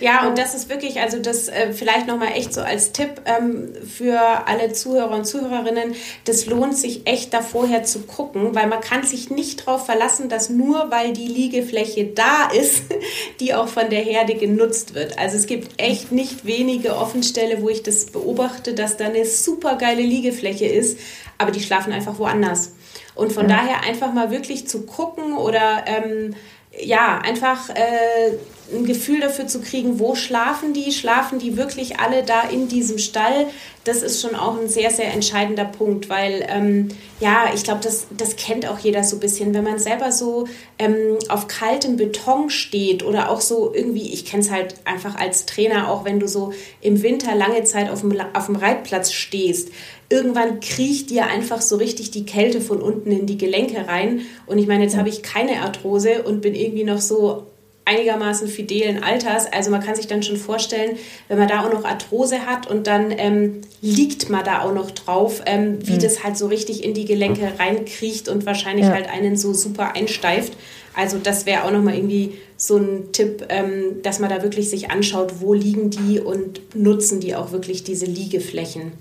[0.01, 3.73] Ja, und das ist wirklich, also das äh, vielleicht nochmal echt so als Tipp ähm,
[3.85, 5.95] für alle Zuhörer und Zuhörerinnen,
[6.25, 10.29] das lohnt sich echt da vorher zu gucken, weil man kann sich nicht darauf verlassen,
[10.29, 12.85] dass nur weil die Liegefläche da ist,
[13.41, 15.19] die auch von der Herde genutzt wird.
[15.19, 19.77] Also es gibt echt nicht wenige Offenstelle, wo ich das beobachte, dass da eine super
[19.77, 20.99] geile Liegefläche ist,
[21.39, 22.73] aber die schlafen einfach woanders.
[23.19, 23.57] Und von ja.
[23.57, 26.37] daher einfach mal wirklich zu gucken oder ähm,
[26.81, 28.37] ja, einfach äh,
[28.73, 30.93] ein Gefühl dafür zu kriegen, wo schlafen die?
[30.93, 33.47] Schlafen die wirklich alle da in diesem Stall?
[33.85, 38.07] Das ist schon auch ein sehr, sehr entscheidender Punkt, weil ähm, ja, ich glaube, das,
[38.17, 39.55] das kennt auch jeder so ein bisschen.
[39.55, 40.47] Wenn man selber so
[40.79, 45.47] ähm, auf kaltem Beton steht oder auch so irgendwie, ich kenne es halt einfach als
[45.47, 46.53] Trainer, auch wenn du so
[46.83, 49.71] im Winter lange Zeit auf dem, auf dem Reitplatz stehst,
[50.09, 54.23] irgendwann kriecht dir einfach so richtig die Kälte von unten in die Gelenke rein.
[54.47, 57.47] Und ich meine, jetzt habe ich keine Arthrose und bin irgendwie noch so
[57.89, 59.51] einigermaßen fidelen Alters.
[59.51, 60.97] Also man kann sich dann schon vorstellen,
[61.29, 64.91] wenn man da auch noch Arthrose hat und dann ähm, liegt man da auch noch
[64.91, 66.01] drauf, ähm, wie mhm.
[66.01, 68.93] das halt so richtig in die Gelenke reinkriecht und wahrscheinlich ja.
[68.93, 70.53] halt einen so super einsteift.
[70.95, 74.91] Also das wäre auch nochmal irgendwie so ein Tipp, ähm, dass man da wirklich sich
[74.91, 78.93] anschaut, wo liegen die und nutzen die auch wirklich diese Liegeflächen.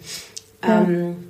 [0.61, 1.27] Ähm,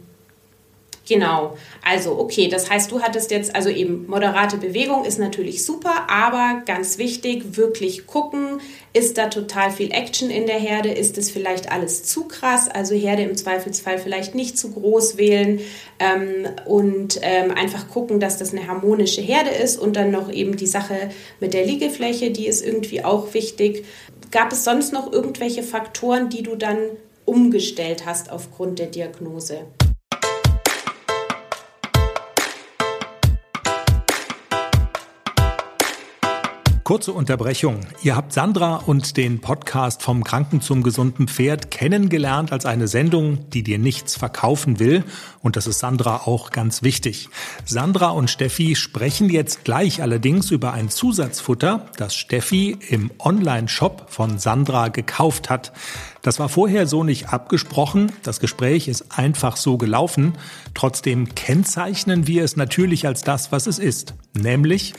[1.07, 1.55] Genau.
[1.83, 6.63] Also, okay, das heißt, du hattest jetzt also eben moderate Bewegung ist natürlich super, aber
[6.65, 8.59] ganz wichtig, wirklich gucken,
[8.91, 10.91] ist da total viel Action in der Herde?
[10.91, 12.67] Ist es vielleicht alles zu krass?
[12.67, 15.61] Also Herde im Zweifelsfall vielleicht nicht zu groß wählen
[15.99, 20.57] ähm, und ähm, einfach gucken, dass das eine harmonische Herde ist und dann noch eben
[20.57, 21.09] die Sache
[21.39, 23.85] mit der Liegefläche, die ist irgendwie auch wichtig.
[24.31, 26.77] Gab es sonst noch irgendwelche Faktoren, die du dann
[27.27, 29.67] umgestellt hast aufgrund der Diagnose?
[36.87, 37.81] Kurze Unterbrechung.
[38.01, 43.49] Ihr habt Sandra und den Podcast vom Kranken zum gesunden Pferd kennengelernt als eine Sendung,
[43.49, 45.03] die dir nichts verkaufen will.
[45.41, 47.27] Und das ist Sandra auch ganz wichtig.
[47.65, 54.39] Sandra und Steffi sprechen jetzt gleich allerdings über ein Zusatzfutter, das Steffi im Online-Shop von
[54.39, 55.73] Sandra gekauft hat.
[56.27, 58.11] Das war vorher so nicht abgesprochen.
[58.21, 60.33] Das Gespräch ist einfach so gelaufen.
[60.73, 64.13] Trotzdem kennzeichnen wir es natürlich als das, was es ist.
[64.33, 64.91] Nämlich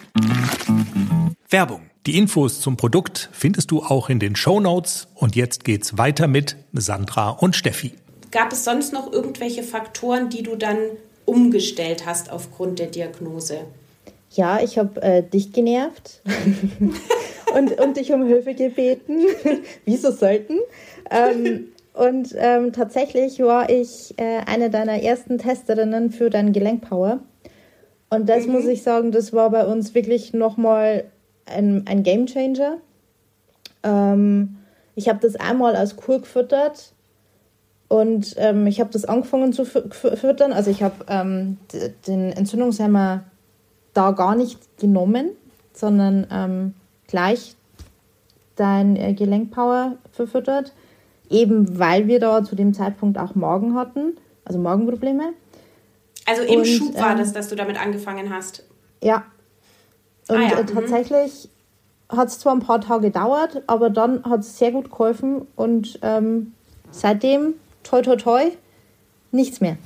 [1.50, 1.82] Werbung.
[2.06, 5.08] Die Infos zum Produkt findest du auch in den Show Notes.
[5.14, 7.92] Und jetzt geht's weiter mit Sandra und Steffi.
[8.30, 10.78] Gab es sonst noch irgendwelche Faktoren, die du dann
[11.26, 13.66] umgestellt hast aufgrund der Diagnose?
[14.30, 16.22] Ja, ich habe äh, dich genervt
[17.54, 19.24] und, und dich um Hilfe gebeten,
[19.84, 20.58] wie so selten.
[21.10, 27.20] Ähm, und ähm, tatsächlich war ich äh, eine deiner ersten Testerinnen für deinen Gelenkpower.
[28.10, 28.52] Und das mhm.
[28.52, 31.04] muss ich sagen, das war bei uns wirklich nochmal
[31.46, 32.78] ein, ein Game Changer.
[33.82, 34.56] Ähm,
[34.94, 36.92] ich habe das einmal als Kur gefüttert
[37.88, 40.52] und ähm, ich habe das angefangen zu füttern.
[40.52, 41.56] Also ich habe ähm,
[42.06, 43.24] den Entzündungshemmer
[43.94, 45.30] da gar nicht genommen,
[45.72, 46.74] sondern ähm,
[47.06, 47.56] gleich
[48.56, 50.72] dein äh, Gelenkpower verfüttert.
[51.30, 55.34] Eben weil wir da zu dem Zeitpunkt auch Magen hatten, also Magenprobleme.
[56.26, 58.64] Also im und, Schub war ähm, das, dass du damit angefangen hast.
[59.02, 59.24] Ja,
[60.28, 60.58] und ah ja.
[60.58, 60.66] äh, mhm.
[60.66, 61.48] tatsächlich
[62.08, 65.98] hat es zwar ein paar Tage gedauert, aber dann hat es sehr gut geholfen und
[66.02, 66.52] ähm,
[66.90, 68.50] seitdem, toi toi toi,
[69.30, 69.76] nichts mehr.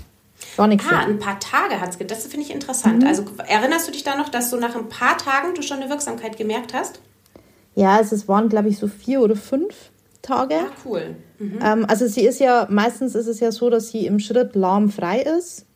[0.56, 1.06] Gar nichts ah, mehr.
[1.06, 3.02] ein paar Tage hat es Das finde ich interessant.
[3.02, 3.08] Mhm.
[3.08, 5.88] Also erinnerst du dich da noch, dass du nach ein paar Tagen du schon eine
[5.88, 7.00] Wirksamkeit gemerkt hast?
[7.74, 9.91] Ja, also es waren, glaube ich, so vier oder fünf
[10.22, 10.54] Tage.
[10.54, 11.16] Ah, cool.
[11.38, 11.58] Mhm.
[11.62, 15.20] Ähm, also sie ist ja, meistens ist es ja so, dass sie im Schritt lahmfrei
[15.20, 15.66] ist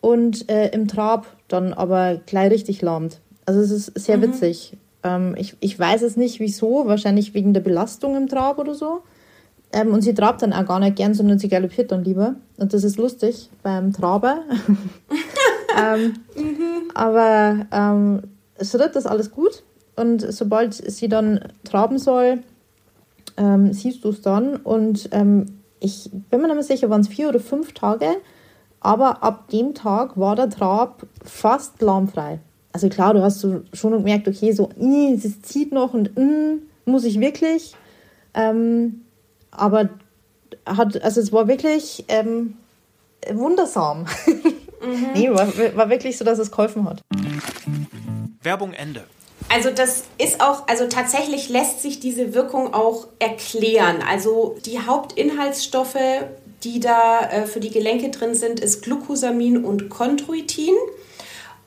[0.00, 3.20] und äh, im Trab dann aber gleich richtig lahmt.
[3.46, 4.22] Also es ist sehr mhm.
[4.22, 4.76] witzig.
[5.02, 9.02] Ähm, ich, ich weiß es nicht wieso, wahrscheinlich wegen der Belastung im Trab oder so.
[9.72, 12.36] Ähm, und sie trabt dann auch gar nicht gern, sondern sie galoppiert dann lieber.
[12.56, 14.42] Und das ist lustig beim Traber.
[15.78, 16.90] ähm, mhm.
[16.94, 18.22] Aber ähm,
[18.60, 19.62] Schritt ist alles gut.
[19.94, 22.42] Und sobald sie dann traben soll,
[23.38, 24.56] ähm, siehst du es dann.
[24.56, 25.46] Und ähm,
[25.80, 28.08] ich bin mir nicht mehr sicher, waren es vier oder fünf Tage.
[28.80, 32.40] Aber ab dem Tag war der Trab fast lahmfrei
[32.72, 37.04] also klar, du hast so schon gemerkt, okay, so, es zieht noch und mm, muss
[37.04, 37.74] ich wirklich.
[38.34, 39.02] Ähm,
[39.50, 39.90] aber
[40.64, 42.54] hat, also es war wirklich ähm,
[43.32, 44.06] wundersam.
[44.80, 45.08] Mhm.
[45.14, 47.02] nee, war, war wirklich so, dass es geholfen hat.
[48.42, 49.04] Werbung Ende.
[49.48, 54.02] Also das ist auch, also tatsächlich lässt sich diese Wirkung auch erklären.
[54.06, 55.96] Also die Hauptinhaltsstoffe,
[56.64, 60.74] die da äh, für die Gelenke drin sind, ist Glucosamin und Chondroitin.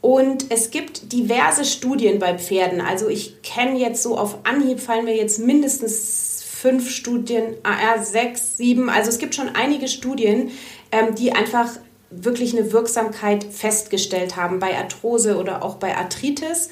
[0.01, 2.81] Und es gibt diverse Studien bei Pferden.
[2.81, 8.57] Also ich kenne jetzt so auf Anhieb fallen mir jetzt mindestens fünf Studien, AR sechs,
[8.57, 8.89] sieben.
[8.89, 10.51] Also es gibt schon einige Studien,
[10.91, 11.69] ähm, die einfach
[12.11, 16.69] wirklich eine Wirksamkeit festgestellt haben bei Arthrose oder auch bei Arthritis.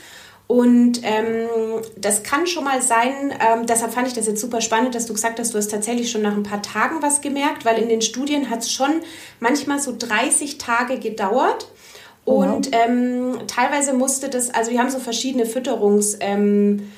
[0.52, 1.48] Und ähm,
[1.96, 5.14] das kann schon mal sein, ähm, deshalb fand ich das jetzt super spannend, dass du
[5.14, 8.02] gesagt hast, du hast tatsächlich schon nach ein paar Tagen was gemerkt, weil in den
[8.02, 9.02] Studien hat es schon
[9.40, 11.68] manchmal so 30 Tage gedauert.
[12.26, 16.92] Und ähm, teilweise musste das, also wir haben so verschiedene Fütterungs, ähm,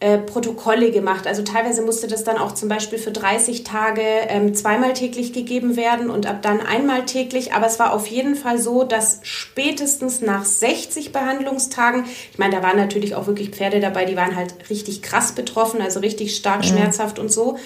[0.00, 1.26] äh, Protokolle gemacht.
[1.26, 5.74] Also teilweise musste das dann auch zum Beispiel für 30 Tage ähm, zweimal täglich gegeben
[5.74, 7.52] werden und ab dann einmal täglich.
[7.52, 12.62] Aber es war auf jeden Fall so, dass spätestens nach 60 Behandlungstagen, ich meine, da
[12.62, 16.60] waren natürlich auch wirklich Pferde dabei, die waren halt richtig krass betroffen, also richtig stark
[16.60, 16.68] mhm.
[16.68, 17.58] schmerzhaft und so.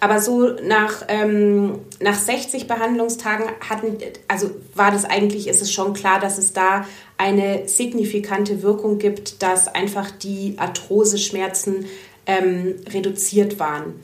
[0.00, 3.96] Aber so nach, ähm, nach 60 Behandlungstagen hatten,
[4.28, 6.84] also war das eigentlich, ist es schon klar, dass es da
[7.18, 11.86] eine signifikante Wirkung gibt, dass einfach die Arthrose-Schmerzen
[12.26, 13.94] ähm, reduziert waren.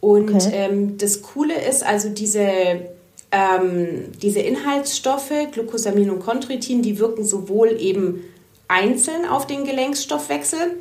[0.00, 0.50] Und okay.
[0.52, 2.46] ähm, das Coole ist also diese,
[3.32, 8.22] ähm, diese Inhaltsstoffe, Glucosamin und Chondroitin, die wirken sowohl eben
[8.68, 10.76] einzeln auf den Gelenkstoffwechsel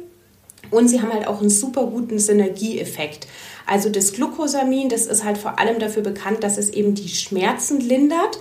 [0.72, 3.28] und sie haben halt auch einen super guten Synergieeffekt.
[3.66, 7.80] Also das Glucosamin, das ist halt vor allem dafür bekannt, dass es eben die Schmerzen
[7.80, 8.40] lindert.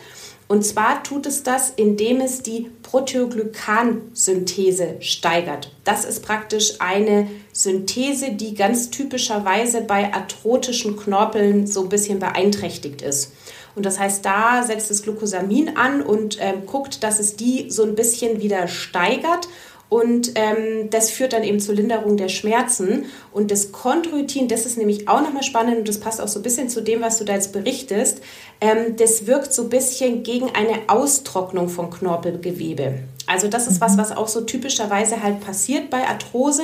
[0.48, 5.72] Und zwar tut es das, indem es die Proteoglykansynthese steigert.
[5.82, 13.02] Das ist praktisch eine Synthese, die ganz typischerweise bei arthrotischen Knorpeln so ein bisschen beeinträchtigt
[13.02, 13.32] ist.
[13.74, 17.82] Und das heißt, da setzt das Glucosamin an und äh, guckt, dass es die so
[17.82, 19.48] ein bisschen wieder steigert
[19.88, 23.06] und ähm, das führt dann eben zur Linderung der Schmerzen.
[23.32, 26.42] Und das Chondroitin, das ist nämlich auch nochmal spannend und das passt auch so ein
[26.42, 28.20] bisschen zu dem, was du da jetzt berichtest.
[28.60, 32.94] Ähm, das wirkt so ein bisschen gegen eine Austrocknung von Knorpelgewebe.
[33.28, 33.98] Also das ist was, mhm.
[33.98, 36.62] was auch so typischerweise halt passiert bei Arthrose,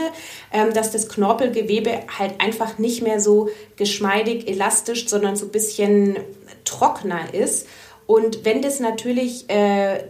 [0.53, 6.16] ähm, dass das Knorpelgewebe halt einfach nicht mehr so geschmeidig, elastisch, sondern so ein bisschen
[6.64, 7.68] trockener ist.
[8.07, 10.01] Und wenn das natürlich äh,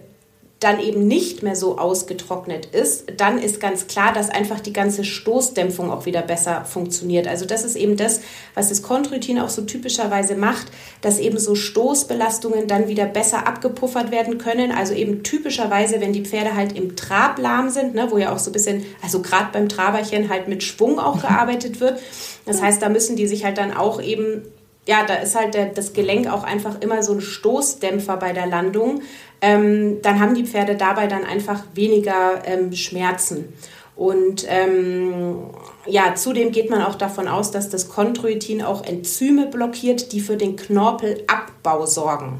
[0.62, 5.04] dann eben nicht mehr so ausgetrocknet ist, dann ist ganz klar, dass einfach die ganze
[5.04, 7.26] Stoßdämpfung auch wieder besser funktioniert.
[7.26, 8.20] Also das ist eben das,
[8.54, 10.68] was das Chondroitin auch so typischerweise macht,
[11.00, 14.70] dass eben so Stoßbelastungen dann wieder besser abgepuffert werden können.
[14.70, 18.38] Also eben typischerweise, wenn die Pferde halt im Trab lahm sind, ne, wo ja auch
[18.38, 21.98] so ein bisschen, also gerade beim Traberchen halt mit Schwung auch gearbeitet wird.
[22.46, 24.42] Das heißt, da müssen die sich halt dann auch eben
[24.86, 28.46] ja, da ist halt der, das Gelenk auch einfach immer so ein Stoßdämpfer bei der
[28.46, 29.02] Landung.
[29.42, 33.52] Ähm, dann haben die Pferde dabei dann einfach weniger ähm, Schmerzen.
[33.94, 35.50] Und ähm,
[35.86, 40.36] ja, zudem geht man auch davon aus, dass das Chondroitin auch Enzyme blockiert, die für
[40.36, 42.38] den Knorpelabbau sorgen.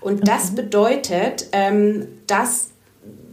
[0.00, 0.56] Und das mhm.
[0.56, 2.68] bedeutet, ähm, dass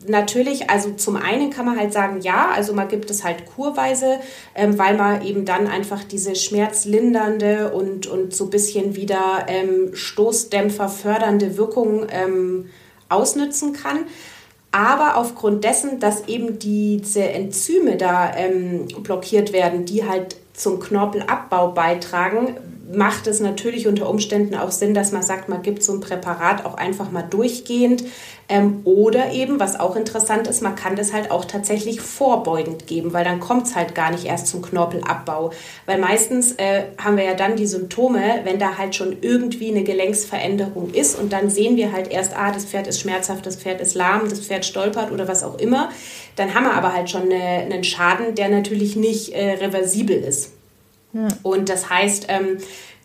[0.07, 4.20] natürlich, also zum einen kann man halt sagen, ja, also man gibt es halt kurweise,
[4.55, 9.91] ähm, weil man eben dann einfach diese schmerzlindernde und, und so ein bisschen wieder ähm,
[9.93, 12.70] Stoßdämpfer fördernde Wirkung ähm,
[13.12, 14.05] ausnützen kann.
[14.72, 21.70] Aber aufgrund dessen, dass eben diese Enzyme da ähm, blockiert werden, die halt zum Knorpelabbau
[21.72, 22.55] beitragen,
[22.94, 26.66] macht es natürlich unter Umständen auch Sinn, dass man sagt, man gibt so ein Präparat
[26.66, 28.04] auch einfach mal durchgehend.
[28.50, 33.14] Ähm, oder eben, was auch interessant ist, man kann das halt auch tatsächlich vorbeugend geben,
[33.14, 35.52] weil dann kommt es halt gar nicht erst zum Knorpelabbau.
[35.86, 39.84] Weil meistens äh, haben wir ja dann die Symptome, wenn da halt schon irgendwie eine
[39.84, 43.80] Gelenksveränderung ist und dann sehen wir halt erst, ah, das Pferd ist schmerzhaft, das Pferd
[43.80, 45.89] ist lahm, das Pferd stolpert oder was auch immer.
[46.36, 50.52] Dann haben wir aber halt schon eine, einen Schaden, der natürlich nicht äh, reversibel ist.
[51.43, 52.57] Und das heißt, ähm,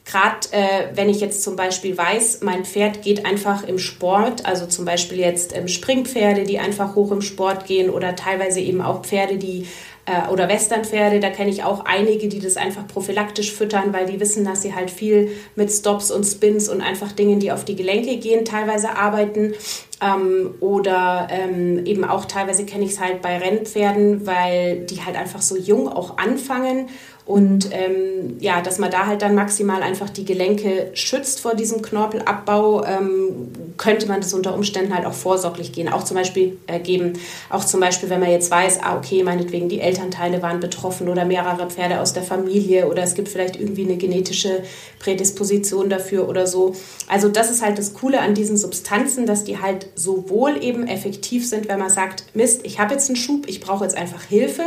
[0.05, 4.67] gerade äh, wenn ich jetzt zum Beispiel weiß, mein Pferd geht einfach im Sport, also
[4.67, 9.03] zum Beispiel jetzt ähm, Springpferde, die einfach hoch im Sport gehen oder teilweise eben auch
[9.03, 9.67] Pferde, die
[10.07, 14.21] äh, oder Westernpferde, da kenne ich auch einige, die das einfach prophylaktisch füttern, weil die
[14.21, 17.75] wissen, dass sie halt viel mit Stops und Spins und einfach Dingen, die auf die
[17.75, 19.55] Gelenke gehen, teilweise arbeiten.
[20.01, 25.17] Ähm, oder ähm, eben auch teilweise kenne ich es halt bei Rennpferden, weil die halt
[25.17, 26.89] einfach so jung auch anfangen
[27.27, 31.83] und ähm, ja, dass man da halt dann maximal einfach die Gelenke schützt vor diesem
[31.83, 35.89] Knorpelabbau, ähm, könnte man das unter Umständen halt auch vorsorglich gehen.
[35.89, 37.15] Auch zum Beispiel äh, geben,
[37.51, 41.25] auch zum Beispiel, wenn man jetzt weiß, ah, okay, meinetwegen die Elternteile waren betroffen oder
[41.25, 44.63] mehrere Pferde aus der Familie oder es gibt vielleicht irgendwie eine genetische
[45.01, 46.77] Prädisposition dafür oder so.
[47.09, 51.49] Also das ist halt das Coole an diesen Substanzen, dass die halt sowohl eben effektiv
[51.49, 54.63] sind, wenn man sagt, Mist, ich habe jetzt einen Schub, ich brauche jetzt einfach Hilfe.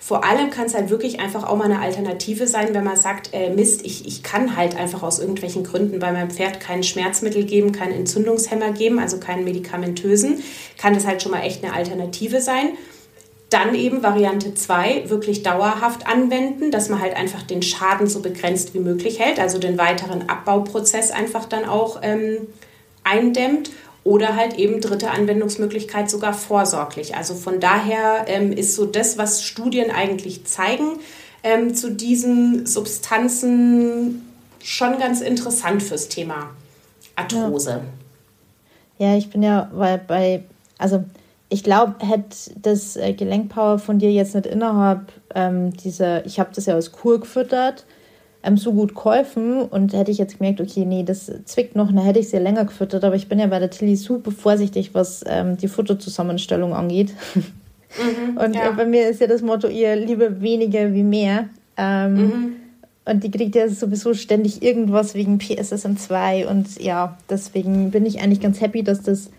[0.00, 3.30] Vor allem kann es halt wirklich einfach auch mal eine Alternative sein, wenn man sagt,
[3.32, 7.44] äh, Mist, ich, ich kann halt einfach aus irgendwelchen Gründen bei meinem Pferd kein Schmerzmittel
[7.44, 10.42] geben, keinen Entzündungshemmer geben, also keinen medikamentösen,
[10.78, 12.70] kann das halt schon mal echt eine Alternative sein.
[13.50, 18.74] Dann eben Variante 2, wirklich dauerhaft anwenden, dass man halt einfach den Schaden so begrenzt
[18.74, 22.46] wie möglich hält, also den weiteren Abbauprozess einfach dann auch ähm,
[23.04, 23.70] eindämmt
[24.04, 27.16] oder halt eben dritte Anwendungsmöglichkeit sogar vorsorglich.
[27.16, 30.98] Also von daher ähm, ist so das, was Studien eigentlich zeigen
[31.42, 34.24] ähm, zu diesen Substanzen,
[34.62, 36.50] schon ganz interessant fürs Thema
[37.16, 37.82] Arthrose.
[38.98, 40.44] Ja, ja ich bin ja bei, bei
[40.78, 41.04] also
[41.48, 46.50] ich glaube, hätte das äh, Gelenkpower von dir jetzt nicht innerhalb ähm, dieser, ich habe
[46.54, 47.86] das ja als Kur gefüttert,
[48.42, 52.04] ähm, so gut geholfen und hätte ich jetzt gemerkt, okay, nee, das zwickt noch, dann
[52.04, 55.24] hätte ich sie länger gefüttert, aber ich bin ja bei der Tilly super vorsichtig, was
[55.26, 57.12] ähm, die Futterzusammenstellung angeht.
[57.96, 58.70] Mhm, und ja.
[58.72, 61.48] bei mir ist ja das Motto, ihr lieber weniger wie mehr.
[61.76, 62.56] Ähm, mhm.
[63.06, 68.40] Und die kriegt ja sowieso ständig irgendwas wegen PSSM2 und ja, deswegen bin ich eigentlich
[68.40, 69.30] ganz happy, dass das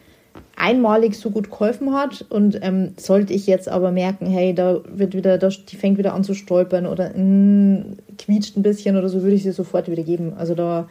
[0.55, 2.25] einmalig so gut geholfen hat.
[2.30, 6.13] Und ähm, sollte ich jetzt aber merken, hey, da wird wieder, da, die fängt wieder
[6.13, 9.89] an zu stolpern oder mh, mm, quietscht ein bisschen oder so, würde ich sie sofort
[9.89, 10.34] wieder geben.
[10.38, 10.88] Also da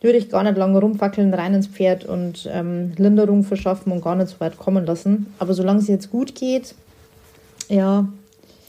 [0.00, 4.16] würde ich gar nicht lange rumfackeln, rein ins Pferd und ähm, Linderung verschaffen und gar
[4.16, 5.32] nicht so weit kommen lassen.
[5.38, 6.74] Aber solange es jetzt gut geht,
[7.68, 8.06] ja.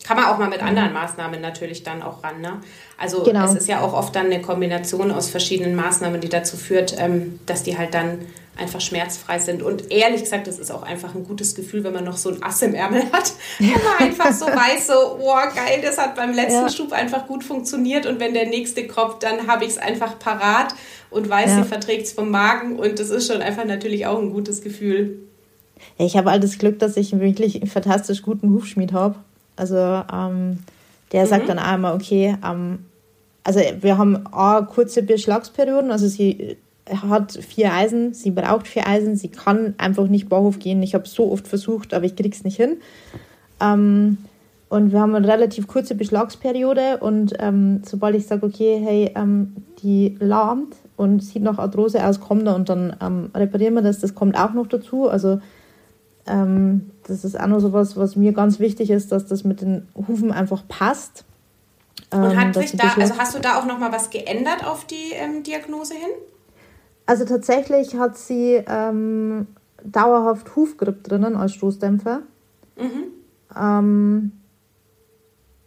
[0.06, 2.42] Kann man auch mal mit anderen Maßnahmen natürlich dann auch ran.
[2.42, 2.60] Ne?
[2.98, 3.46] Also genau.
[3.46, 7.40] es ist ja auch oft dann eine Kombination aus verschiedenen Maßnahmen, die dazu führt, ähm,
[7.46, 8.20] dass die halt dann
[8.56, 9.64] einfach schmerzfrei sind.
[9.64, 12.44] Und ehrlich gesagt, das ist auch einfach ein gutes Gefühl, wenn man noch so ein
[12.44, 13.34] Ass im Ärmel hat.
[13.60, 16.70] Wenn man einfach so weiß, so, oh geil, das hat beim letzten ja.
[16.70, 18.06] Schub einfach gut funktioniert.
[18.06, 20.76] Und wenn der nächste kommt, dann habe ich es einfach parat
[21.10, 21.64] und weiß, ja.
[21.64, 22.78] sie verträgt es vom Magen.
[22.78, 25.20] Und das ist schon einfach natürlich auch ein gutes Gefühl.
[25.98, 29.16] Ich habe all das Glück, dass ich wirklich einen fantastisch guten Hufschmied habe.
[29.56, 30.60] Also ähm,
[31.12, 31.30] der mhm.
[31.30, 32.86] sagt dann einmal, okay, ähm,
[33.44, 36.58] also wir haben auch kurze Beschlagsperioden, also sie
[36.90, 40.84] hat vier Eisen, sie braucht vier Eisen, sie kann einfach nicht Bauhof gehen.
[40.84, 42.78] Ich habe so oft versucht, aber ich krieg's nicht hin.
[43.62, 44.18] Ähm,
[44.70, 49.56] und wir haben eine relativ kurze Beschlagsperiode und ähm, sobald ich sage, okay, hey, ähm,
[49.84, 54.00] die lahmt und sieht nach Arthrose aus, kommt er und dann ähm, reparieren wir das.
[54.00, 55.10] Das kommt auch noch dazu.
[55.10, 55.40] Also
[56.26, 59.62] ähm, das ist auch noch so was, was mir ganz wichtig ist, dass das mit
[59.62, 61.24] den Hufen einfach passt.
[62.10, 64.86] Und hat ähm, sich da, also hast du da auch noch mal was geändert auf
[64.86, 65.14] die
[65.46, 66.10] Diagnose hin?
[67.14, 69.46] Also tatsächlich hat sie ähm,
[69.84, 72.24] dauerhaft Hufgrip drinnen als Stoßdämpfer.
[72.76, 73.04] Mhm.
[73.56, 74.32] Ähm,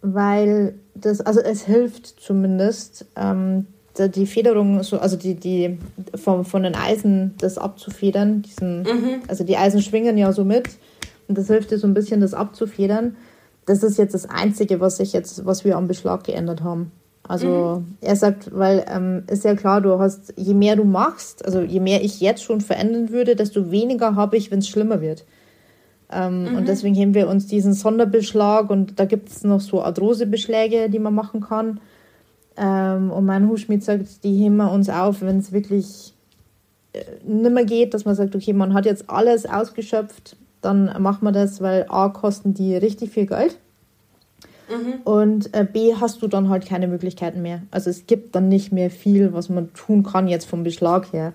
[0.01, 3.65] weil das, also es hilft zumindest, ähm,
[3.97, 5.77] die Federung, so, also die, die
[6.15, 8.41] von, von den Eisen das abzufedern.
[8.41, 9.21] Diesen, mhm.
[9.29, 10.67] Also die Eisen schwingen ja so mit
[11.29, 13.15] und das hilft dir so ein bisschen, das abzufedern.
[13.65, 16.91] Das ist jetzt das Einzige, was ich jetzt, was wir am Beschlag geändert haben.
[17.27, 17.97] Also mhm.
[18.01, 21.79] er sagt, weil ähm, ist ja klar, du hast, je mehr du machst, also je
[21.79, 25.25] mehr ich jetzt schon verändern würde, desto weniger habe ich, wenn es schlimmer wird.
[26.09, 26.55] Ähm, mhm.
[26.55, 30.99] Und deswegen haben wir uns diesen Sonderbeschlag und da gibt es noch so Arthrosebeschläge, die
[30.99, 31.81] man machen kann.
[32.55, 36.13] Ähm, und mein Hufschmied sagt, die heben wir uns auf, wenn es wirklich
[36.93, 41.33] äh, nimmer geht, dass man sagt, okay, man hat jetzt alles ausgeschöpft, dann machen wir
[41.33, 43.57] das, weil A kosten die richtig viel Geld.
[44.69, 45.01] Mhm.
[45.03, 47.61] Und äh, B hast du dann halt keine Möglichkeiten mehr.
[47.71, 51.33] Also es gibt dann nicht mehr viel, was man tun kann jetzt vom Beschlag her.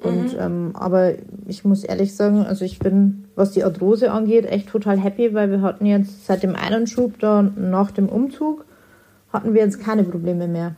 [0.00, 0.40] Und mhm.
[0.40, 1.14] ähm, aber
[1.46, 5.50] ich muss ehrlich sagen, also ich bin, was die Arthrose angeht, echt total happy, weil
[5.50, 8.64] wir hatten jetzt seit dem einen Schub da nach dem Umzug
[9.32, 10.76] hatten wir jetzt keine Probleme mehr.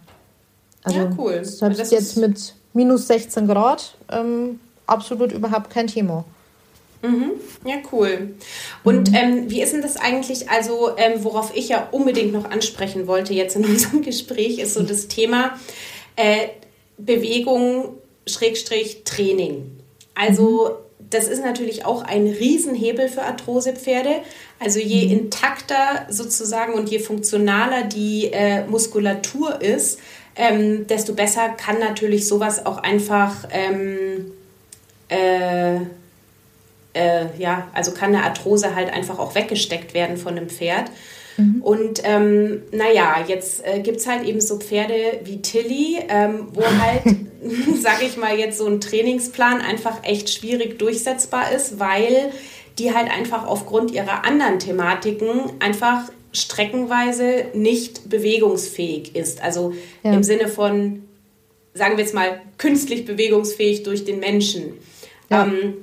[0.82, 1.44] Also ja, cool.
[1.44, 6.24] Selbst jetzt mit minus 16 Grad ähm, absolut überhaupt kein Thema.
[7.02, 7.32] Mhm.
[7.64, 8.34] Ja, cool.
[8.84, 9.16] Und mhm.
[9.16, 10.50] ähm, wie ist denn das eigentlich?
[10.50, 14.82] Also, ähm, worauf ich ja unbedingt noch ansprechen wollte jetzt in unserem Gespräch, ist so
[14.82, 15.58] das Thema
[16.16, 16.48] äh,
[16.98, 17.94] Bewegung,
[18.26, 19.70] Schrägstrich, Training.
[20.14, 21.04] Also, mhm.
[21.10, 24.16] das ist natürlich auch ein Riesenhebel für Arthrosepferde.
[24.58, 25.12] Also, je mhm.
[25.24, 30.00] intakter sozusagen und je funktionaler die äh, Muskulatur ist,
[30.36, 33.48] ähm, desto besser kann natürlich sowas auch einfach.
[33.50, 34.32] Ähm,
[35.08, 35.80] äh,
[36.92, 40.90] äh, ja, also kann eine Arthrose halt einfach auch weggesteckt werden von einem Pferd.
[41.36, 41.62] Mhm.
[41.62, 46.62] Und ähm, naja, jetzt äh, gibt es halt eben so Pferde wie Tilly, ähm, wo
[46.62, 47.02] halt,
[47.80, 52.32] sage ich mal, jetzt so ein Trainingsplan einfach echt schwierig durchsetzbar ist, weil
[52.78, 59.42] die halt einfach aufgrund ihrer anderen Thematiken einfach streckenweise nicht bewegungsfähig ist.
[59.42, 60.12] Also ja.
[60.12, 61.02] im Sinne von,
[61.74, 64.74] sagen wir jetzt mal, künstlich bewegungsfähig durch den Menschen.
[65.28, 65.44] Ja.
[65.44, 65.74] Ähm,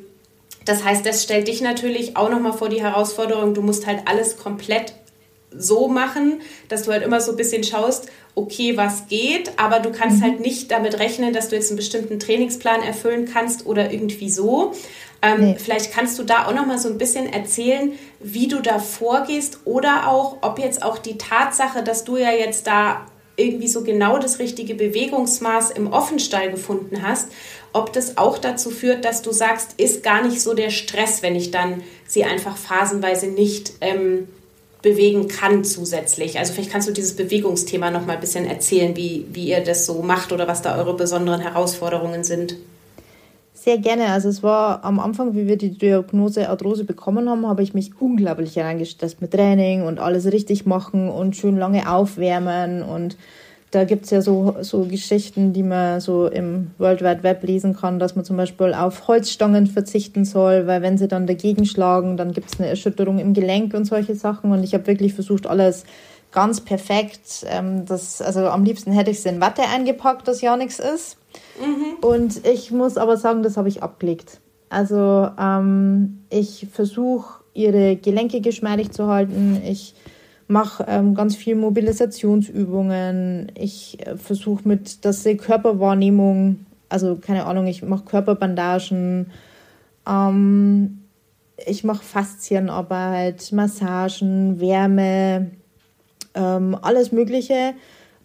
[0.68, 4.38] das heißt, das stellt dich natürlich auch nochmal vor die Herausforderung, du musst halt alles
[4.38, 4.93] komplett
[5.51, 9.91] so machen, dass du halt immer so ein bisschen schaust, okay, was geht, aber du
[9.91, 10.24] kannst mhm.
[10.24, 14.74] halt nicht damit rechnen, dass du jetzt einen bestimmten Trainingsplan erfüllen kannst oder irgendwie so.
[15.22, 15.55] Ähm, nee.
[15.57, 19.61] Vielleicht kannst du da auch noch mal so ein bisschen erzählen, wie du da vorgehst
[19.65, 23.07] oder auch, ob jetzt auch die Tatsache, dass du ja jetzt da
[23.38, 27.28] irgendwie so genau das richtige Bewegungsmaß im Offenstall gefunden hast,
[27.74, 31.36] ob das auch dazu führt, dass du sagst, ist gar nicht so der Stress, wenn
[31.36, 34.28] ich dann sie einfach phasenweise nicht ähm,
[34.82, 36.39] bewegen kann zusätzlich.
[36.39, 39.86] Also vielleicht kannst du dieses Bewegungsthema noch mal ein bisschen erzählen, wie, wie ihr das
[39.86, 42.55] so macht oder was da eure besonderen Herausforderungen sind.
[43.53, 44.11] Sehr gerne.
[44.11, 47.91] Also es war am Anfang, wie wir die Diagnose Arthrose bekommen haben, habe ich mich
[47.99, 52.82] unglaublich reingestresst mit Training und alles richtig machen und schön lange aufwärmen.
[52.82, 53.18] Und
[53.72, 57.76] da gibt es ja so, so Geschichten, die man so im World Wide Web lesen
[57.76, 62.15] kann, dass man zum Beispiel auf Holzstangen verzichten soll, weil wenn sie dann dagegen schlagen,
[62.15, 64.51] dann gibt es eine Erschütterung im Gelenk und solche Sachen.
[64.51, 65.84] Und ich habe wirklich versucht, alles
[66.32, 67.45] ganz perfekt.
[67.49, 71.18] Ähm, das, also am liebsten hätte ich es in Watte eingepackt, dass ja nichts ist.
[71.59, 72.07] Mhm.
[72.07, 74.39] Und ich muss aber sagen, das habe ich abgelegt.
[74.70, 79.61] Also ähm, ich versuche, ihre Gelenke geschmeidig zu halten.
[79.65, 79.93] Ich
[80.48, 83.52] mache ähm, ganz viel Mobilisationsübungen.
[83.56, 89.32] Ich äh, versuche mit, sie Körperwahrnehmung, also keine Ahnung, ich mache Körperbandagen.
[90.08, 91.00] Ähm,
[91.66, 95.52] ich mache Faszienarbeit, Massagen, Wärme,
[96.34, 97.74] ähm, alles Mögliche.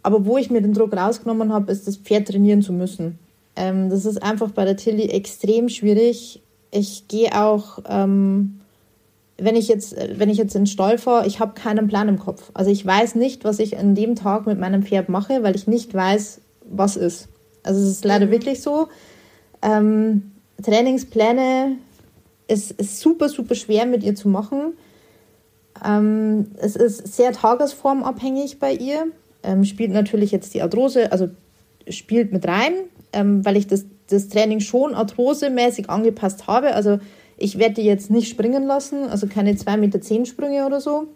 [0.03, 3.18] Aber wo ich mir den Druck rausgenommen habe, ist das Pferd trainieren zu müssen.
[3.57, 6.43] Ähm, das ist einfach bei der Tilly extrem schwierig.
[6.70, 8.61] Ich gehe auch, ähm,
[9.39, 12.51] wenn ich jetzt, wenn ich jetzt in Stall fahre, ich habe keinen Plan im Kopf.
[12.55, 15.66] Also ich weiß nicht, was ich an dem Tag mit meinem Pferd mache, weil ich
[15.66, 17.28] nicht weiß, was ist.
[17.62, 18.30] Also es ist leider mhm.
[18.30, 18.89] wirklich so.
[19.62, 21.76] Ähm, Trainingspläne
[22.49, 24.74] ist, ist super, super schwer mit ihr zu machen.
[25.85, 29.07] Ähm, es ist sehr tagesformabhängig bei ihr.
[29.43, 31.28] Ähm, spielt natürlich jetzt die Arthrose, also
[31.89, 32.74] spielt mit rein,
[33.12, 36.74] ähm, weil ich das, das Training schon arthrosemäßig angepasst habe.
[36.74, 37.01] Also
[37.37, 41.09] ich werde die jetzt nicht springen lassen, also keine 2,10 Meter zehn Sprünge oder so.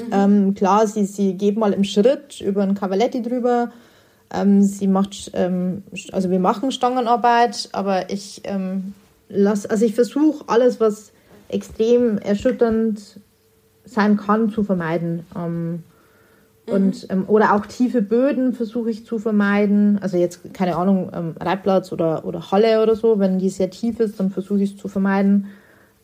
[0.00, 0.12] Mhm.
[0.12, 3.70] Ähm, klar, sie, sie geht mal im Schritt über ein Cavaletti drüber.
[4.32, 5.82] Ähm, sie macht, ähm,
[6.12, 8.94] also wir machen Stangenarbeit, aber ich ähm,
[9.28, 11.12] lasse, also ich versuche alles, was
[11.48, 13.20] extrem erschütternd
[13.84, 15.26] sein kann, zu vermeiden.
[16.66, 16.74] Mhm.
[16.74, 19.98] und, ähm, oder auch tiefe Böden versuche ich zu vermeiden.
[20.00, 24.00] Also jetzt, keine Ahnung, ähm, Reitplatz oder, oder Halle oder so, wenn die sehr tief
[24.00, 25.46] ist, dann versuche ich es zu vermeiden.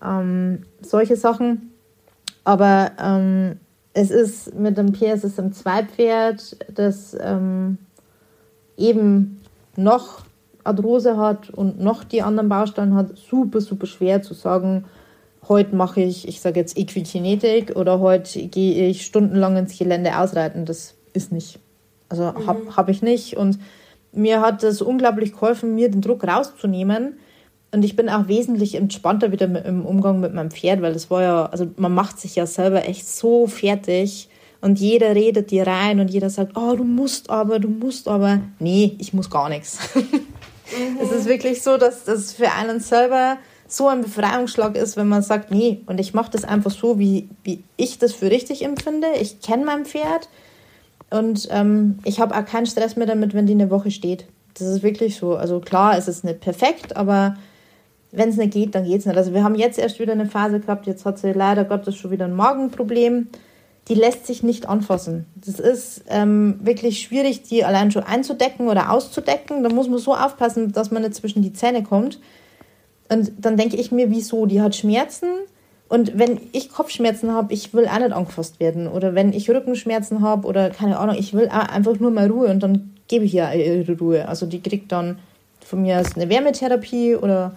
[0.03, 1.73] Ähm, solche Sachen.
[2.45, 3.57] Aber ähm,
[3.93, 7.79] es ist mit dem PS ist ein Zweipferd, das ähm,
[8.77, 9.41] eben
[9.77, 10.23] noch
[10.65, 14.85] Arthrose hat und noch die anderen Baustellen hat, super, super schwer zu sagen,
[15.47, 20.65] heute mache ich, ich sage jetzt Equikinetik oder heute gehe ich stundenlang ins Gelände ausreiten.
[20.65, 21.59] Das ist nicht.
[22.09, 22.47] Also mhm.
[22.47, 23.37] habe hab ich nicht.
[23.37, 23.59] Und
[24.13, 27.19] mir hat es unglaublich geholfen, mir den Druck rauszunehmen.
[27.71, 31.23] Und ich bin auch wesentlich entspannter wieder im Umgang mit meinem Pferd, weil das war
[31.23, 34.31] ja, also man macht sich ja selber echt so fertig
[34.63, 38.41] und jeder redet dir rein und jeder sagt, oh, du musst aber, du musst aber.
[38.59, 39.79] Nee, ich muss gar nichts.
[40.69, 40.99] Mhm.
[41.01, 45.23] Es ist wirklich so, dass das für einen selber so ein Befreiungsschlag ist, wenn man
[45.23, 49.07] sagt, nee, und ich mache das einfach so, wie, wie ich das für richtig empfinde.
[49.21, 50.29] Ich kenne mein Pferd
[51.11, 54.27] und ähm, ich habe auch keinen Stress mehr damit, wenn die eine Woche steht.
[54.55, 55.37] Das ist wirklich so.
[55.37, 57.37] Also klar, es ist nicht perfekt, aber
[58.11, 59.17] wenn es nicht geht, dann geht es nicht.
[59.17, 62.11] Also wir haben jetzt erst wieder eine Phase gehabt, jetzt hat sie leider Gottes schon
[62.11, 63.29] wieder ein Magenproblem.
[63.89, 65.27] Die lässt sich nicht anfassen.
[65.35, 69.63] Das ist ähm, wirklich schwierig, die allein schon einzudecken oder auszudecken.
[69.63, 72.19] Da muss man so aufpassen, dass man nicht zwischen die Zähne kommt.
[73.09, 74.47] Und dann denke ich mir, wieso?
[74.47, 75.29] Die hat Schmerzen.
[75.89, 78.89] Und wenn ich Kopfschmerzen habe, ich will auch nicht angefasst werden.
[78.89, 82.49] Oder wenn ich Rückenschmerzen habe oder keine Ahnung, ich will auch einfach nur mal Ruhe
[82.49, 84.29] und dann gebe ich ihr ihre Ruhe.
[84.29, 85.19] Also die kriegt dann
[85.65, 87.53] von mir aus eine Wärmetherapie oder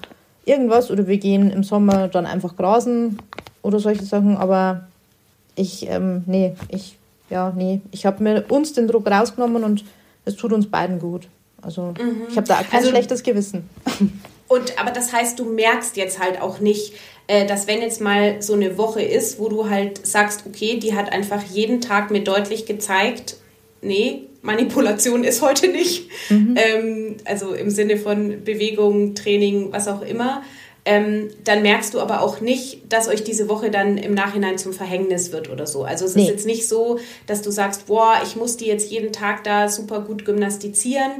[0.45, 0.89] irgendwas.
[0.89, 3.20] Oder wir gehen im Sommer dann einfach grasen
[3.62, 4.38] oder solche Sachen.
[4.38, 4.88] Aber
[5.56, 6.97] ich, ähm, nee, ich,
[7.30, 9.84] ja, nee, ich habe mir uns den Druck rausgenommen und
[10.24, 11.28] es tut uns beiden gut.
[11.62, 12.24] Also mhm.
[12.30, 13.70] ich habe da kein also, schlechtes Gewissen.
[14.52, 16.93] Und aber das heißt, du merkst jetzt halt auch nicht,
[17.28, 20.93] äh, dass wenn jetzt mal so eine Woche ist, wo du halt sagst, okay, die
[20.93, 23.38] hat einfach jeden Tag mir deutlich gezeigt,
[23.82, 26.10] nee, Manipulation ist heute nicht.
[26.28, 26.58] Mhm.
[26.58, 30.43] Ähm, also im Sinne von Bewegung, Training, was auch immer.
[30.84, 34.74] Ähm, dann merkst du aber auch nicht, dass euch diese Woche dann im Nachhinein zum
[34.74, 35.86] Verhängnis wird oder so.
[35.86, 36.24] Also es nee.
[36.24, 39.70] ist jetzt nicht so, dass du sagst, boah, ich muss die jetzt jeden Tag da
[39.70, 41.12] super gut gymnastizieren,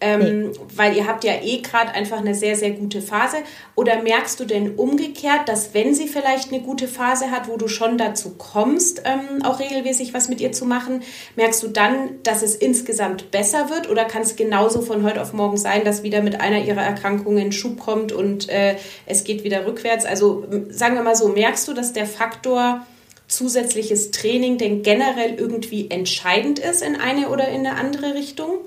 [0.00, 0.50] ähm, nee.
[0.74, 3.38] Weil ihr habt ja eh gerade einfach eine sehr, sehr gute Phase.
[3.74, 7.68] Oder merkst du denn umgekehrt, dass wenn sie vielleicht eine gute Phase hat, wo du
[7.68, 11.02] schon dazu kommst, ähm, auch regelmäßig was mit ihr zu machen,
[11.36, 13.90] merkst du dann, dass es insgesamt besser wird?
[13.90, 17.52] Oder kann es genauso von heute auf morgen sein, dass wieder mit einer ihrer Erkrankungen
[17.52, 18.76] Schub kommt und äh,
[19.06, 20.06] es geht wieder rückwärts?
[20.06, 22.86] Also sagen wir mal so, merkst du, dass der Faktor
[23.28, 28.58] zusätzliches Training denn generell irgendwie entscheidend ist in eine oder in eine andere Richtung?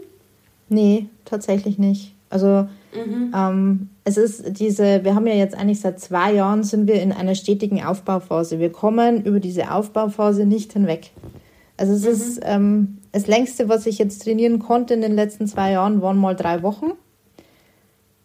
[0.74, 2.16] Nee, tatsächlich nicht.
[2.30, 3.32] Also mhm.
[3.36, 7.12] ähm, es ist diese, wir haben ja jetzt eigentlich seit zwei Jahren sind wir in
[7.12, 8.60] einer stetigen Aufbauphase.
[8.60, 11.12] Wir kommen über diese Aufbauphase nicht hinweg.
[11.78, 12.10] Also es mhm.
[12.10, 16.18] ist ähm, das längste, was ich jetzt trainieren konnte in den letzten zwei Jahren, waren
[16.18, 16.94] mal drei Wochen.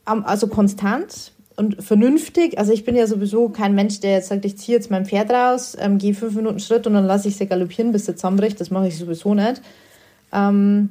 [0.05, 2.59] also konstant und vernünftig.
[2.59, 5.30] Also ich bin ja sowieso kein Mensch, der jetzt sagt, ich ziehe jetzt mein Pferd
[5.30, 8.59] raus, ähm, gehe fünf Minuten Schritt und dann lasse ich sie galoppieren, bis sie zusammenbricht.
[8.59, 9.61] Das mache ich sowieso nicht.
[10.32, 10.90] Ähm,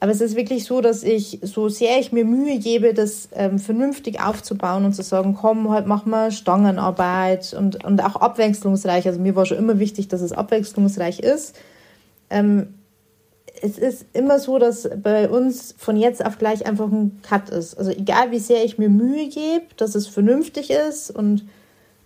[0.00, 3.58] aber es ist wirklich so, dass ich, so sehr ich mir Mühe gebe, das ähm,
[3.58, 9.06] vernünftig aufzubauen und zu sagen, komm, heute machen wir Stangenarbeit und, und auch abwechslungsreich.
[9.06, 11.54] Also mir war schon immer wichtig, dass es abwechslungsreich ist.
[12.30, 12.74] Ähm,
[13.60, 17.76] es ist immer so, dass bei uns von jetzt auf gleich einfach ein Cut ist.
[17.76, 21.44] Also egal wie sehr ich mir Mühe gebe, dass es vernünftig ist und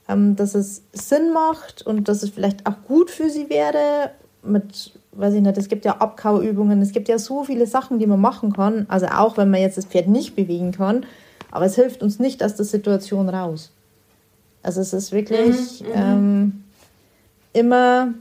[0.08, 4.10] ähm, dass es Sinn macht und dass es vielleicht auch gut für sie wäre
[4.42, 8.06] mit, weiß ich nicht, es gibt ja Abkauübungen, es gibt ja so viele Sachen, die
[8.06, 8.86] man machen kann.
[8.88, 11.06] Also auch wenn man jetzt das Pferd nicht bewegen kann,
[11.50, 13.70] aber es hilft uns nicht aus der Situation raus.
[14.62, 15.92] Also es ist wirklich mhm, mhm.
[15.94, 16.64] ähm,
[17.52, 18.14] immer,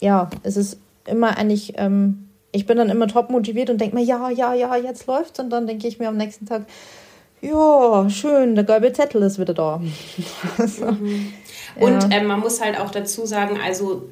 [0.00, 4.04] ja, es ist immer eigentlich ähm, ich bin dann immer top motiviert und denke mir,
[4.04, 5.40] ja, ja, ja, jetzt läuft's.
[5.40, 6.62] Und dann denke ich mir am nächsten Tag,
[7.40, 9.80] ja, schön, der gelbe Zettel ist wieder da.
[10.58, 11.32] also, mhm.
[11.76, 12.18] Und ja.
[12.18, 14.10] ähm, man muss halt auch dazu sagen, also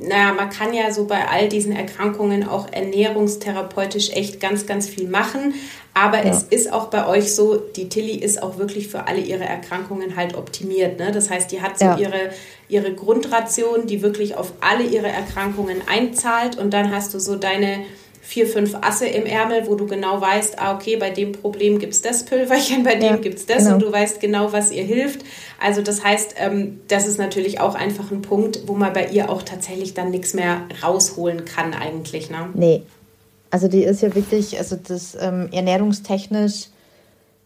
[0.00, 5.08] naja, man kann ja so bei all diesen Erkrankungen auch ernährungstherapeutisch echt ganz, ganz viel
[5.08, 5.54] machen.
[5.94, 6.32] Aber ja.
[6.32, 10.16] es ist auch bei euch so, die Tilly ist auch wirklich für alle ihre Erkrankungen
[10.16, 10.98] halt optimiert.
[10.98, 11.12] Ne?
[11.12, 11.98] Das heißt, die hat so ja.
[11.98, 12.30] ihre,
[12.68, 16.58] ihre Grundration, die wirklich auf alle ihre Erkrankungen einzahlt.
[16.58, 17.84] Und dann hast du so deine
[18.24, 21.92] vier, fünf Asse im Ärmel, wo du genau weißt, ah, okay, bei dem Problem gibt
[21.92, 23.74] es das Pülverchen, bei dem ja, gibt es das genau.
[23.74, 25.24] und du weißt genau, was ihr hilft.
[25.60, 29.30] Also das heißt, ähm, das ist natürlich auch einfach ein Punkt, wo man bei ihr
[29.30, 32.30] auch tatsächlich dann nichts mehr rausholen kann eigentlich.
[32.30, 32.48] Ne?
[32.54, 32.82] Nee.
[33.50, 36.68] Also die ist ja wirklich, also das ähm, ernährungstechnisch,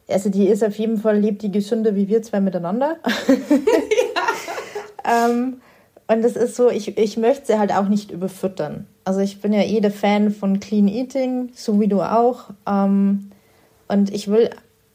[0.08, 2.98] also die ist auf jeden Fall, lebt die gesünder wie wir zwei miteinander.
[3.28, 5.26] ja.
[5.26, 5.60] ähm,
[6.06, 8.86] und das ist so, ich, ich möchte sie halt auch nicht überfüttern.
[9.08, 12.50] Also ich bin ja eh der Fan von Clean Eating, so wie du auch.
[12.66, 13.30] Ähm,
[13.88, 14.50] und ich will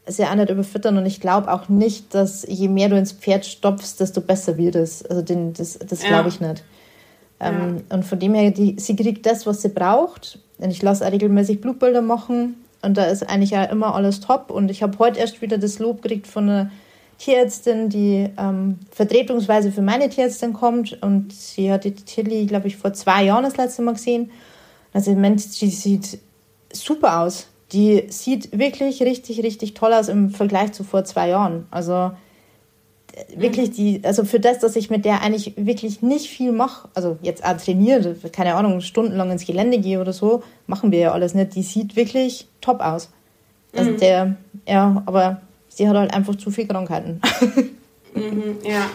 [0.05, 3.43] sie auch nicht überfüttern und ich glaube auch nicht, dass je mehr du ins Pferd
[3.43, 5.03] stopfst, desto besser wird es.
[5.03, 6.63] Also den, das, das glaube ich nicht.
[7.39, 7.95] Ähm, ja.
[7.95, 10.37] Und von dem her, die, sie kriegt das, was sie braucht.
[10.59, 12.63] Und ich lasse auch regelmäßig Blutbilder machen.
[12.83, 14.51] Und da ist eigentlich auch immer alles top.
[14.51, 16.71] Und ich habe heute erst wieder das Lob gekriegt von einer
[17.17, 21.01] Tierärztin, die ähm, vertretungsweise für meine Tierärztin kommt.
[21.01, 24.31] Und sie hat die Tilly, glaube ich, vor zwei Jahren das letzte Mal gesehen.
[24.93, 26.19] Also, Mensch, sie sieht
[26.71, 27.47] super aus.
[27.71, 31.65] Die sieht wirklich richtig, richtig toll aus im Vergleich zu vor zwei Jahren.
[31.71, 32.11] Also,
[33.35, 37.17] wirklich die, also für das, dass ich mit der eigentlich wirklich nicht viel mache, also
[37.21, 41.33] jetzt auch trainiere, keine Ahnung, stundenlang ins Gelände gehe oder so, machen wir ja alles
[41.33, 41.55] nicht.
[41.55, 43.11] Die sieht wirklich top aus.
[43.75, 43.97] Also mhm.
[43.97, 44.35] der,
[44.67, 45.41] ja, aber
[45.75, 47.21] sie hat halt einfach zu viel Krankheiten.
[48.13, 48.89] mhm, ja.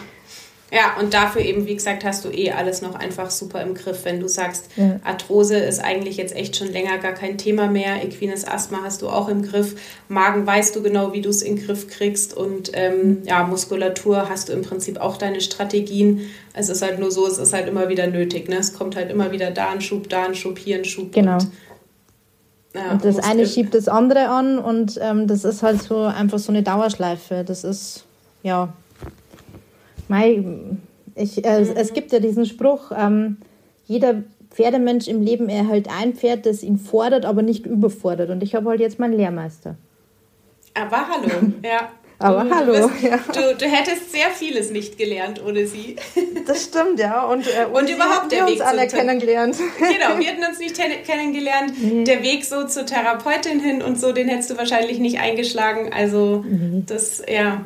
[0.71, 4.05] Ja, und dafür eben, wie gesagt, hast du eh alles noch einfach super im Griff.
[4.05, 4.99] Wenn du sagst, ja.
[5.03, 8.03] Arthrose ist eigentlich jetzt echt schon länger gar kein Thema mehr.
[8.03, 9.75] Equines Asthma hast du auch im Griff.
[10.09, 12.37] Magen weißt du genau, wie du es in den Griff kriegst.
[12.37, 13.21] Und ähm, mhm.
[13.25, 16.29] ja, Muskulatur hast du im Prinzip auch deine Strategien.
[16.53, 18.47] Es ist halt nur so, es ist halt immer wieder nötig.
[18.47, 18.57] Ne?
[18.57, 21.13] Es kommt halt immer wieder da ein Schub, da ein Schub, hier ein Schub.
[21.13, 21.37] Genau.
[21.37, 21.51] Und
[22.73, 26.37] ja, und das eine schiebt das andere an und ähm, das ist halt so einfach
[26.37, 27.43] so eine Dauerschleife.
[27.43, 28.05] Das ist,
[28.43, 28.73] ja.
[30.07, 30.43] Mei,
[31.15, 31.71] ich, äh, mhm.
[31.75, 33.37] Es gibt ja diesen Spruch, ähm,
[33.85, 38.29] jeder Pferdemensch im Leben erhält ein Pferd, das ihn fordert, aber nicht überfordert.
[38.29, 39.75] Und ich habe halt jetzt meinen Lehrmeister.
[40.75, 41.89] Aber hallo, ja.
[42.21, 42.73] Aber du, hallo.
[42.73, 43.17] Du, bist, ja.
[43.33, 45.95] du, du, hättest sehr vieles nicht gelernt ohne sie.
[46.45, 47.23] Das stimmt, ja.
[47.23, 49.55] Und, äh, und, und überhaupt der wir Weg uns alle kennengelernt.
[49.77, 51.73] Genau, wir hätten uns nicht kennengelernt.
[51.81, 52.03] Nee.
[52.03, 55.93] Der Weg so zur Therapeutin hin und so, den hättest du wahrscheinlich nicht eingeschlagen.
[55.93, 56.83] Also nee.
[56.85, 57.63] das, ja.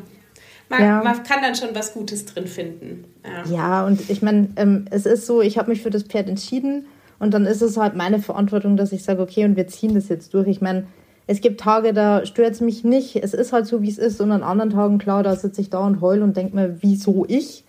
[0.70, 1.04] Man, ja.
[1.04, 3.06] man kann dann schon was Gutes drin finden.
[3.26, 6.30] Ja, ja und ich meine, ähm, es ist so, ich habe mich für das Pferd
[6.30, 6.88] entschieden
[7.20, 10.10] und dann ist es halt meine Verantwortung, dass ich sage, okay, und wir ziehen das
[10.10, 10.48] jetzt durch.
[10.48, 10.88] Ich meine,
[11.26, 13.16] es gibt Tage, da stört es mich nicht.
[13.16, 14.20] Es ist halt so, wie es ist.
[14.20, 17.26] Und an anderen Tagen, klar, da sitze ich da und heul und denke mir, wieso
[17.28, 17.64] ich?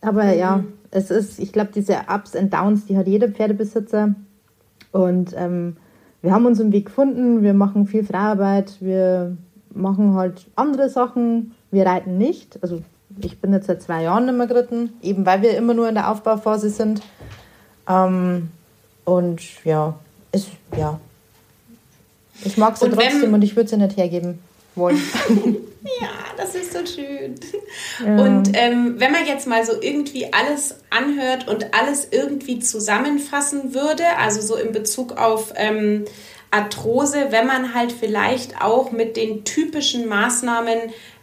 [0.00, 0.38] Aber mhm.
[0.38, 4.14] ja, es ist, ich glaube, diese Ups und Downs, die hat jeder Pferdebesitzer.
[4.92, 5.76] Und ähm,
[6.20, 7.42] wir haben unseren Weg gefunden.
[7.42, 8.76] Wir machen viel Freiarbeit.
[8.80, 9.36] Wir
[9.72, 11.54] machen halt andere Sachen.
[11.70, 12.58] Wir reiten nicht.
[12.62, 12.82] Also
[13.20, 15.94] ich bin jetzt seit zwei Jahren nicht mehr geritten, eben weil wir immer nur in
[15.94, 17.02] der Aufbauphase sind.
[17.88, 18.50] Ähm,
[19.04, 19.94] und ja,
[20.30, 21.00] ist, ja,
[22.44, 24.38] ich mag sie und trotzdem wenn, und ich würde sie nicht hergeben
[24.74, 25.00] wollen.
[26.00, 27.34] ja, das ist so schön.
[28.04, 28.24] Ja.
[28.24, 34.04] Und ähm, wenn man jetzt mal so irgendwie alles anhört und alles irgendwie zusammenfassen würde,
[34.18, 36.04] also so in Bezug auf ähm,
[36.50, 40.78] Arthrose, wenn man halt vielleicht auch mit den typischen Maßnahmen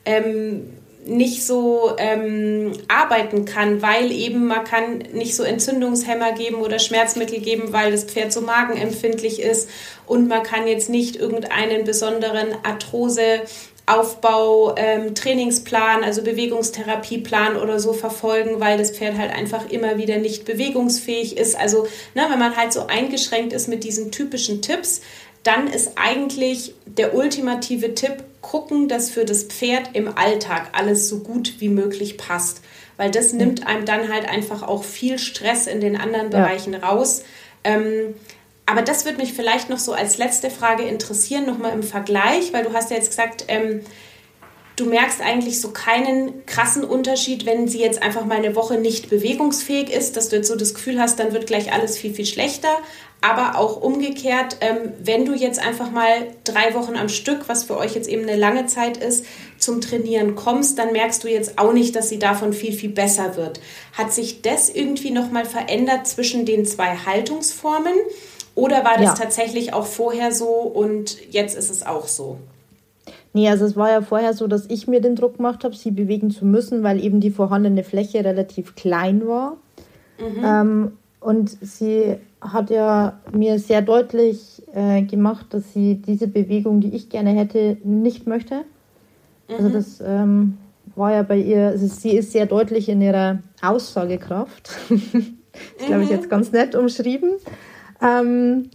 [0.05, 0.73] ähm,
[1.05, 7.39] nicht so ähm, arbeiten kann, weil eben man kann nicht so Entzündungshemmer geben oder Schmerzmittel
[7.39, 9.69] geben, weil das Pferd so magenempfindlich ist
[10.09, 13.41] und man kann jetzt nicht irgendeinen besonderen Arthrose
[13.85, 20.17] Aufbau, ähm, Trainingsplan, also Bewegungstherapieplan oder so verfolgen, weil das Pferd halt einfach immer wieder
[20.17, 21.57] nicht bewegungsfähig ist.
[21.57, 25.01] Also ne, wenn man halt so eingeschränkt ist mit diesen typischen Tipps,
[25.41, 31.19] dann ist eigentlich der ultimative Tipp, gucken, dass für das Pferd im Alltag alles so
[31.19, 32.61] gut wie möglich passt.
[32.97, 36.79] Weil das nimmt einem dann halt einfach auch viel Stress in den anderen Bereichen ja.
[36.79, 37.23] raus.
[37.63, 38.15] Ähm,
[38.69, 42.63] aber das würde mich vielleicht noch so als letzte Frage interessieren, nochmal im Vergleich, weil
[42.63, 43.81] du hast ja jetzt gesagt, ähm,
[44.75, 49.09] du merkst eigentlich so keinen krassen Unterschied, wenn sie jetzt einfach mal eine Woche nicht
[49.09, 52.27] bewegungsfähig ist, dass du jetzt so das Gefühl hast, dann wird gleich alles viel, viel
[52.27, 52.69] schlechter.
[53.21, 57.75] Aber auch umgekehrt, ähm, wenn du jetzt einfach mal drei Wochen am Stück, was für
[57.75, 59.25] euch jetzt eben eine lange Zeit ist,
[59.57, 63.35] zum Trainieren kommst, dann merkst du jetzt auch nicht, dass sie davon viel, viel besser
[63.35, 63.59] wird.
[63.93, 67.95] Hat sich das irgendwie nochmal verändert zwischen den zwei Haltungsformen?
[68.59, 69.13] Oder war das ja.
[69.13, 72.37] tatsächlich auch vorher so und jetzt ist es auch so?
[73.33, 75.91] Nee, also es war ja vorher so, dass ich mir den Druck gemacht habe, sie
[75.91, 79.57] bewegen zu müssen, weil eben die vorhandene Fläche relativ klein war.
[80.19, 80.43] Mhm.
[80.43, 86.95] Ähm, und sie hat ja mir sehr deutlich äh, gemacht, dass sie diese Bewegung, die
[86.95, 88.63] ich gerne hätte, nicht möchte.
[89.47, 89.75] Also mhm.
[89.75, 90.57] Also das ähm,
[90.95, 94.69] war ja bei ihr, also sie ist sehr deutlich in ihrer Aussagekraft.
[94.89, 96.15] das glaube ich mhm.
[96.15, 97.31] jetzt ganz nett umschrieben.
[98.01, 98.69] Ähm,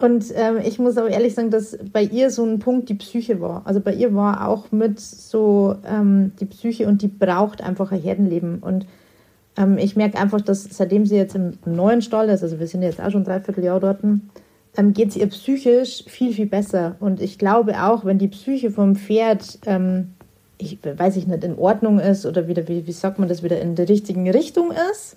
[0.00, 3.40] und ähm, ich muss aber ehrlich sagen, dass bei ihr so ein Punkt die Psyche
[3.40, 3.62] war.
[3.66, 8.00] Also bei ihr war auch mit so ähm, die Psyche und die braucht einfach ein
[8.00, 8.60] Herdenleben.
[8.60, 8.86] Und
[9.58, 12.82] ähm, ich merke einfach, dass seitdem sie jetzt im neuen Stall ist, also wir sind
[12.82, 16.96] jetzt auch schon dreiviertel Jahr dort, ähm, geht es ihr psychisch viel, viel besser.
[16.98, 20.12] Und ich glaube auch, wenn die Psyche vom Pferd, ähm,
[20.56, 23.60] ich weiß ich nicht, in Ordnung ist oder wieder, wie, wie sagt man das, wieder
[23.60, 25.16] in der richtigen Richtung ist,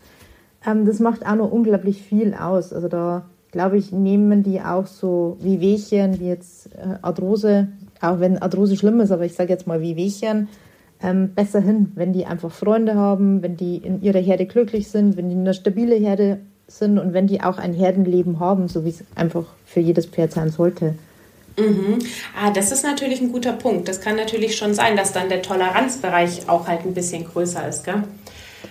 [0.65, 2.73] ähm, das macht auch noch unglaublich viel aus.
[2.73, 7.67] Also da glaube ich, nehmen die auch so wie Wehchen, wie jetzt äh, Arthrose,
[8.01, 10.49] auch wenn Arthrose schlimm ist, aber ich sage jetzt mal wie Wehchen,
[11.01, 15.17] ähm, besser hin, wenn die einfach Freunde haben, wenn die in ihrer Herde glücklich sind,
[15.17, 18.89] wenn die eine stabile Herde sind und wenn die auch ein Herdenleben haben, so wie
[18.89, 20.95] es einfach für jedes Pferd sein sollte.
[21.59, 21.99] Mhm.
[22.41, 23.87] Ah, das ist natürlich ein guter Punkt.
[23.87, 27.83] Das kann natürlich schon sein, dass dann der Toleranzbereich auch halt ein bisschen größer ist,
[27.83, 28.03] gell?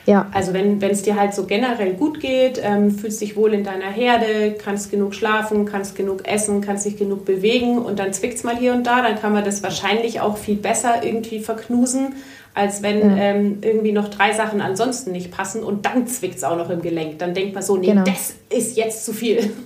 [0.07, 0.27] Ja.
[0.33, 3.91] Also wenn es dir halt so generell gut geht, ähm, fühlst dich wohl in deiner
[3.91, 8.45] Herde, kannst genug schlafen, kannst genug essen, kannst dich genug bewegen und dann zwickt es
[8.45, 12.15] mal hier und da, dann kann man das wahrscheinlich auch viel besser irgendwie verknusen,
[12.55, 13.17] als wenn ja.
[13.17, 16.83] ähm, irgendwie noch drei Sachen ansonsten nicht passen und dann zwickt es auch noch im
[16.83, 17.19] Gelenk.
[17.19, 18.05] Dann denkt man so, nee, genau.
[18.05, 19.51] das ist jetzt zu viel.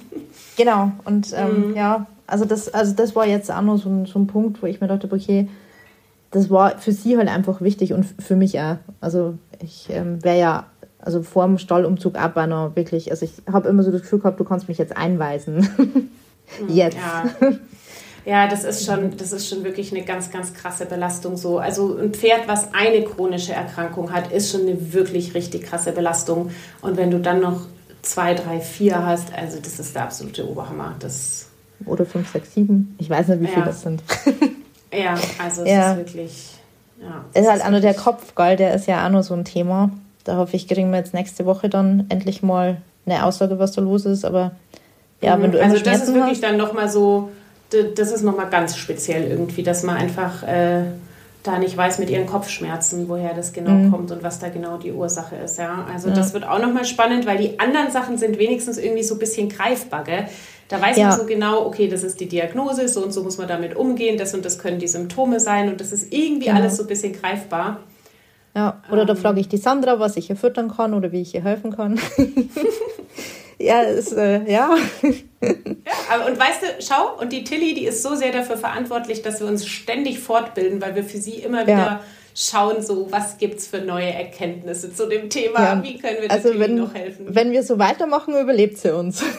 [0.58, 1.76] Genau, und ähm, mhm.
[1.76, 4.66] ja, also das, also das war jetzt auch noch so ein, so ein Punkt, wo
[4.66, 5.48] ich mir dachte, okay,
[6.30, 8.76] das war für sie halt einfach wichtig und für mich auch.
[9.00, 10.66] Also ich ähm, wäre ja,
[10.98, 14.18] also vor dem Stallumzug ab war noch wirklich, also ich habe immer so das Gefühl
[14.18, 15.68] gehabt, du kannst mich jetzt einweisen.
[16.68, 16.96] Jetzt.
[16.96, 17.24] Ja.
[18.26, 21.60] Ja, das ist schon, das ist schon wirklich eine ganz, ganz krasse Belastung so.
[21.60, 26.50] Also ein Pferd, was eine chronische Erkrankung hat, ist schon eine wirklich richtig krasse Belastung.
[26.82, 27.60] Und wenn du dann noch
[28.02, 30.96] zwei, drei, vier hast, also das ist der absolute Oberhammer.
[30.98, 31.50] Das
[31.84, 32.96] Oder fünf, sechs, sieben.
[32.98, 33.50] Ich weiß nicht, wie ja.
[33.52, 34.02] viele das sind.
[34.92, 35.92] Ja, also es ja.
[35.92, 36.55] ist wirklich.
[37.00, 38.56] Ja, ist halt auch nur der Kopf, gell?
[38.56, 39.90] Der ist ja auch nur so ein Thema.
[40.24, 43.80] Da hoffe ich, kriegen wir jetzt nächste Woche dann endlich mal eine Aussage, was da
[43.80, 44.24] los ist.
[44.24, 44.52] Aber
[45.20, 45.42] ja, mhm.
[45.42, 47.30] wenn du Also das ist wirklich hast, dann nochmal so,
[47.70, 50.84] das ist nochmal ganz speziell irgendwie, dass man einfach äh,
[51.46, 53.90] da nicht weiß mit ihren Kopfschmerzen, woher das genau mhm.
[53.90, 55.58] kommt und was da genau die Ursache ist.
[55.58, 55.86] Ja?
[55.92, 56.14] Also ja.
[56.14, 59.48] das wird auch nochmal spannend, weil die anderen Sachen sind wenigstens irgendwie so ein bisschen
[59.48, 60.04] greifbar.
[60.04, 60.26] Gell?
[60.68, 61.08] Da weiß ja.
[61.08, 64.18] man so genau, okay, das ist die Diagnose, so und so muss man damit umgehen,
[64.18, 66.58] das und das können die Symptome sein und das ist irgendwie genau.
[66.58, 67.80] alles so ein bisschen greifbar.
[68.54, 69.06] Ja, oder ähm.
[69.08, 71.76] da frage ich die Sandra, was ich ihr füttern kann oder wie ich ihr helfen
[71.76, 72.00] kann.
[73.58, 74.70] ja, ist, äh, ja.
[75.46, 79.40] Ja und weißt du, schau, und die Tilly, die ist so sehr dafür verantwortlich, dass
[79.40, 82.00] wir uns ständig fortbilden, weil wir für sie immer wieder ja.
[82.34, 85.82] schauen, so was gibt es für neue Erkenntnisse zu dem Thema, ja.
[85.82, 87.26] wie können wir also Tilly noch helfen.
[87.28, 89.22] Wenn wir so weitermachen, überlebt sie uns.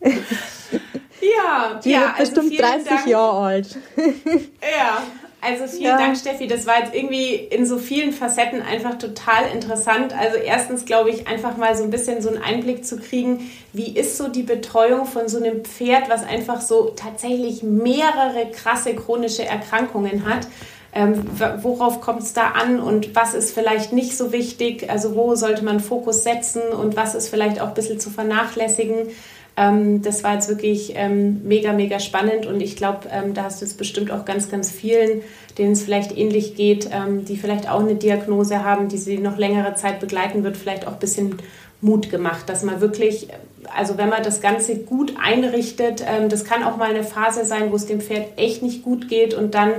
[0.00, 3.06] ja, die ja, wird also bestimmt 30 Dank.
[3.06, 3.78] Jahre alt.
[3.96, 5.02] ja,
[5.46, 5.98] also vielen ja.
[5.98, 6.46] Dank, Steffi.
[6.46, 10.12] Das war jetzt irgendwie in so vielen Facetten einfach total interessant.
[10.12, 13.96] Also erstens glaube ich, einfach mal so ein bisschen so einen Einblick zu kriegen, wie
[13.96, 19.44] ist so die Betreuung von so einem Pferd, was einfach so tatsächlich mehrere krasse chronische
[19.44, 20.46] Erkrankungen hat.
[20.92, 21.26] Ähm,
[21.60, 24.88] worauf kommt es da an und was ist vielleicht nicht so wichtig?
[24.88, 29.08] Also wo sollte man Fokus setzen und was ist vielleicht auch ein bisschen zu vernachlässigen?
[29.56, 33.60] Ähm, das war jetzt wirklich ähm, mega, mega spannend und ich glaube, ähm, da hast
[33.60, 35.22] du jetzt bestimmt auch ganz, ganz vielen,
[35.56, 39.38] denen es vielleicht ähnlich geht, ähm, die vielleicht auch eine Diagnose haben, die sie noch
[39.38, 41.36] längere Zeit begleiten wird, vielleicht auch ein bisschen
[41.80, 43.28] Mut gemacht, dass man wirklich
[43.74, 47.70] also wenn man das Ganze gut einrichtet, ähm, das kann auch mal eine Phase sein,
[47.72, 49.72] wo es dem Pferd echt nicht gut geht und dann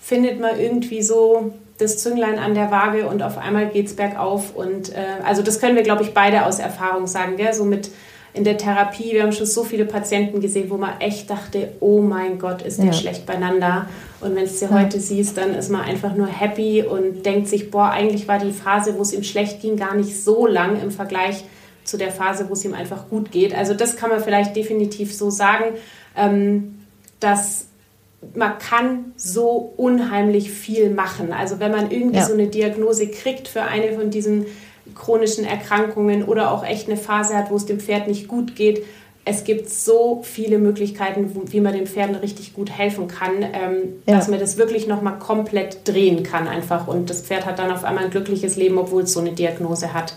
[0.00, 4.54] findet man irgendwie so das Zünglein an der Waage und auf einmal geht es bergauf.
[4.54, 7.36] Und äh, also das können wir, glaube ich, beide aus Erfahrung sagen.
[7.36, 7.52] Gell?
[7.52, 7.90] So mit
[8.36, 12.00] in der Therapie, wir haben schon so viele Patienten gesehen, wo man echt dachte, oh
[12.02, 12.92] mein Gott, ist der ja.
[12.92, 13.88] schlecht beieinander.
[14.20, 17.70] Und wenn es dir heute siehst, dann ist man einfach nur happy und denkt sich,
[17.70, 20.90] boah, eigentlich war die Phase, wo es ihm schlecht ging, gar nicht so lang im
[20.90, 21.44] Vergleich
[21.84, 23.54] zu der Phase, wo es ihm einfach gut geht.
[23.54, 25.64] Also das kann man vielleicht definitiv so sagen,
[26.14, 26.80] ähm,
[27.20, 27.68] dass
[28.34, 31.32] man kann so unheimlich viel machen.
[31.32, 32.26] Also wenn man irgendwie ja.
[32.26, 34.46] so eine Diagnose kriegt für eine von diesen
[34.94, 38.84] chronischen Erkrankungen oder auch echt eine Phase hat, wo es dem Pferd nicht gut geht,
[39.28, 44.14] es gibt so viele Möglichkeiten, wie man den Pferden richtig gut helfen kann, ähm, ja.
[44.14, 46.86] dass man das wirklich nochmal komplett drehen kann einfach.
[46.86, 49.92] Und das Pferd hat dann auf einmal ein glückliches Leben, obwohl es so eine Diagnose
[49.92, 50.14] hat.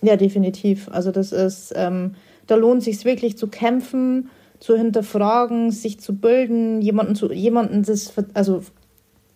[0.00, 0.88] Ja, definitiv.
[0.90, 2.16] Also das ist, ähm,
[2.48, 4.28] da lohnt sich wirklich zu kämpfen
[4.62, 8.62] zu hinterfragen, sich zu bilden, jemanden zu jemanden das also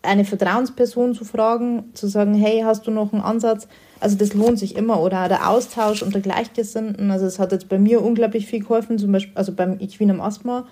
[0.03, 3.67] eine Vertrauensperson zu fragen, zu sagen, hey, hast du noch einen Ansatz?
[4.01, 7.11] Also das lohnt sich immer oder der Austausch unter Gleichgesinnten.
[7.11, 10.67] Also es hat jetzt bei mir unglaublich viel geholfen, zum Beispiel, also beim Equinem Asthma.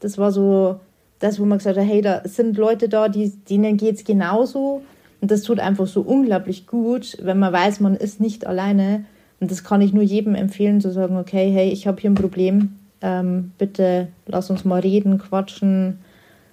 [0.00, 0.80] Das war so
[1.20, 4.82] das, wo man gesagt hat, hey, da sind Leute da, die, denen geht es genauso.
[5.20, 9.04] Und das tut einfach so unglaublich gut, wenn man weiß, man ist nicht alleine.
[9.40, 12.14] Und das kann ich nur jedem empfehlen, zu sagen, okay, hey, ich habe hier ein
[12.14, 15.98] Problem, ähm, bitte lass uns mal reden, quatschen.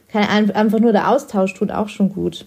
[0.08, 2.46] Keine, einfach nur der Austausch tut auch schon gut.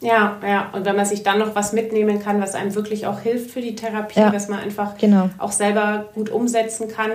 [0.00, 0.70] Ja, ja.
[0.72, 3.60] Und wenn man sich dann noch was mitnehmen kann, was einem wirklich auch hilft für
[3.60, 5.30] die Therapie, ja, was man einfach genau.
[5.38, 7.10] auch selber gut umsetzen kann.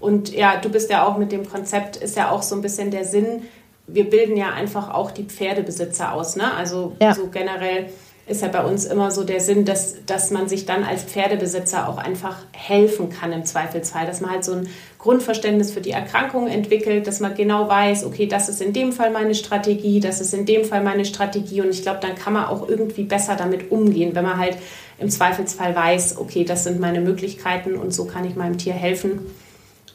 [0.00, 2.90] Und ja, du bist ja auch mit dem Konzept, ist ja auch so ein bisschen
[2.90, 3.42] der Sinn,
[3.88, 6.36] wir bilden ja einfach auch die Pferdebesitzer aus.
[6.36, 6.52] Ne?
[6.54, 7.14] Also ja.
[7.14, 7.88] so generell
[8.28, 11.88] ist ja bei uns immer so der Sinn, dass, dass man sich dann als Pferdebesitzer
[11.88, 14.68] auch einfach helfen kann im Zweifelsfall, dass man halt so ein
[14.98, 19.10] Grundverständnis für die Erkrankung entwickelt, dass man genau weiß, okay, das ist in dem Fall
[19.10, 22.46] meine Strategie, das ist in dem Fall meine Strategie und ich glaube, dann kann man
[22.46, 24.58] auch irgendwie besser damit umgehen, wenn man halt
[24.98, 29.20] im Zweifelsfall weiß, okay, das sind meine Möglichkeiten und so kann ich meinem Tier helfen.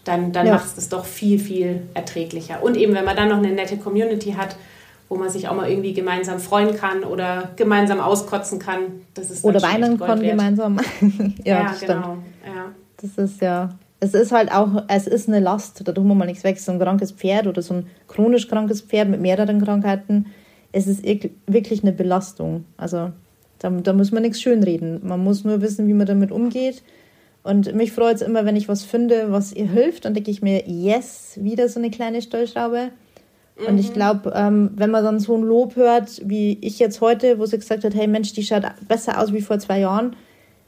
[0.05, 0.53] Dann, dann ja.
[0.53, 2.61] macht es das doch viel, viel erträglicher.
[2.61, 4.57] Und eben, wenn man dann noch eine nette Community hat,
[5.09, 9.01] wo man sich auch mal irgendwie gemeinsam freuen kann oder gemeinsam auskotzen kann.
[9.13, 10.79] Das ist oder weinen kann gemeinsam.
[11.43, 12.17] ja, ja genau.
[12.45, 12.71] Ja.
[12.97, 16.25] Das ist ja, es ist halt auch, es ist eine Last, da tun wir mal
[16.25, 16.59] nichts weg.
[16.59, 20.27] So ein krankes Pferd oder so ein chronisch krankes Pferd mit mehreren Krankheiten,
[20.73, 21.03] es ist
[21.47, 22.65] wirklich eine Belastung.
[22.77, 23.11] Also
[23.59, 24.99] da, da muss man nichts schönreden.
[25.03, 26.83] Man muss nur wissen, wie man damit umgeht.
[27.43, 30.05] Und mich freut es immer, wenn ich was finde, was ihr hilft.
[30.05, 32.89] Dann denke ich mir, yes, wieder so eine kleine Stellschraube.
[33.55, 33.93] Und ich mhm.
[33.93, 37.59] glaube, ähm, wenn man dann so ein Lob hört, wie ich jetzt heute, wo sie
[37.59, 40.15] gesagt hat, hey Mensch, die schaut besser aus wie vor zwei Jahren,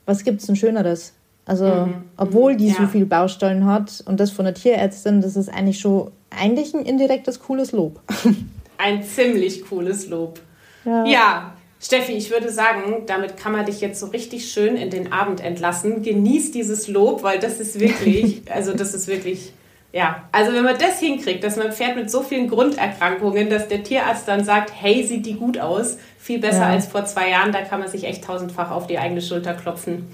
[0.05, 1.13] was gibt es denn Schöneres?
[1.45, 1.95] Also, mhm.
[2.17, 2.75] obwohl die ja.
[2.75, 6.85] so viele Baustellen hat und das von der Tierärztin, das ist eigentlich schon eigentlich ein
[6.85, 8.01] indirektes cooles Lob.
[8.77, 10.41] Ein ziemlich cooles Lob.
[10.83, 11.05] Ja.
[11.05, 11.53] ja.
[11.79, 15.39] Steffi, ich würde sagen, damit kann man dich jetzt so richtig schön in den Abend
[15.39, 16.01] entlassen.
[16.01, 19.53] Genieß dieses Lob, weil das ist wirklich, also das ist wirklich
[19.95, 23.69] ja, also wenn man das hinkriegt, dass man ein Pferd mit so vielen Grunderkrankungen, dass
[23.69, 26.69] der Tierarzt dann sagt, hey, sieht die gut aus, viel besser ja.
[26.71, 30.13] als vor zwei Jahren, da kann man sich echt tausendfach auf die eigene Schulter klopfen.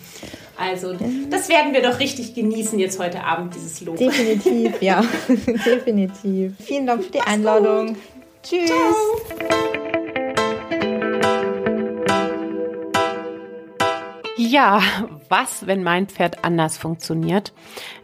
[0.55, 0.93] Also
[1.31, 3.97] das werden wir doch richtig genießen jetzt heute Abend, dieses Lob.
[3.97, 6.53] Definitiv, ja, definitiv.
[6.63, 7.87] Vielen Dank für die Mach's Einladung.
[7.87, 7.97] Gut.
[8.43, 8.69] Tschüss.
[8.69, 9.70] Ciao.
[14.51, 14.81] Ja,
[15.29, 17.53] was, wenn mein Pferd anders funktioniert?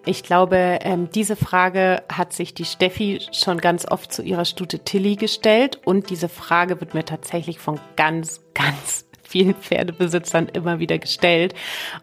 [0.05, 4.79] Ich glaube, ähm, diese Frage hat sich die Steffi schon ganz oft zu ihrer Stute
[4.79, 10.99] Tilly gestellt und diese Frage wird mir tatsächlich von ganz, ganz vielen Pferdebesitzern immer wieder
[10.99, 11.53] gestellt.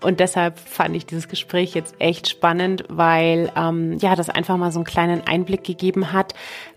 [0.02, 4.72] Und deshalb fand ich dieses Gespräch jetzt echt spannend, weil ähm, ja das einfach mal
[4.72, 6.34] so einen kleinen Einblick gegeben hat,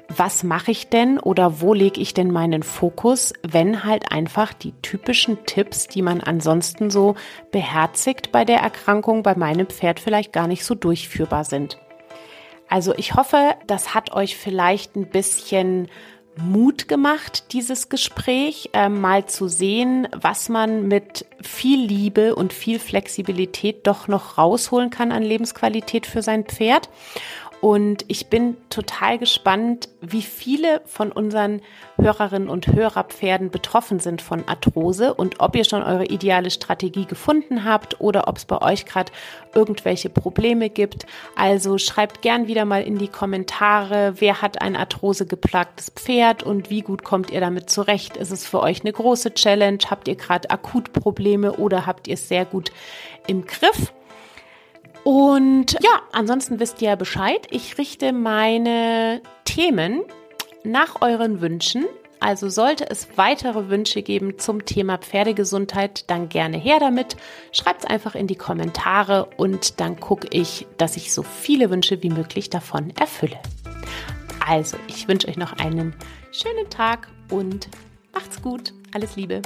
[0.10, 4.74] was mache ich denn oder wo lege ich denn meinen Fokus, wenn halt einfach die
[4.82, 7.16] typischen Tipps, die man ansonsten so
[7.52, 11.78] beherzigt bei der Erkrankung bei meinem Pferd vielleicht gar nicht so durchführbar sind.
[12.70, 15.88] Also ich hoffe, das hat euch vielleicht ein bisschen
[16.40, 22.80] Mut gemacht, dieses Gespräch, äh, mal zu sehen, was man mit viel Liebe und viel
[22.80, 26.90] Flexibilität doch noch rausholen kann an Lebensqualität für sein Pferd.
[27.60, 31.62] Und ich bin total gespannt, wie viele von unseren
[32.00, 37.64] Hörerinnen und Hörerpferden betroffen sind von Arthrose und ob ihr schon eure ideale Strategie gefunden
[37.64, 39.12] habt oder ob es bei euch gerade
[39.56, 41.08] irgendwelche Probleme gibt.
[41.36, 46.70] Also schreibt gern wieder mal in die Kommentare, wer hat ein Arthrose geplagtes Pferd und
[46.70, 48.18] wie gut kommt ihr damit zurecht?
[48.18, 49.80] Ist es für euch eine große Challenge?
[49.90, 52.72] Habt ihr gerade akut Probleme oder habt ihr es sehr gut
[53.26, 53.94] im Griff?
[55.08, 57.48] Und ja, ansonsten wisst ihr Bescheid.
[57.50, 60.02] Ich richte meine Themen
[60.66, 61.86] nach euren Wünschen.
[62.20, 67.16] Also sollte es weitere Wünsche geben zum Thema Pferdegesundheit, dann gerne her damit.
[67.54, 72.04] Schreibt es einfach in die Kommentare und dann gucke ich, dass ich so viele Wünsche
[72.04, 73.40] wie möglich davon erfülle.
[74.46, 75.96] Also, ich wünsche euch noch einen
[76.34, 77.70] schönen Tag und
[78.12, 78.74] macht's gut.
[78.94, 79.42] Alles Liebe.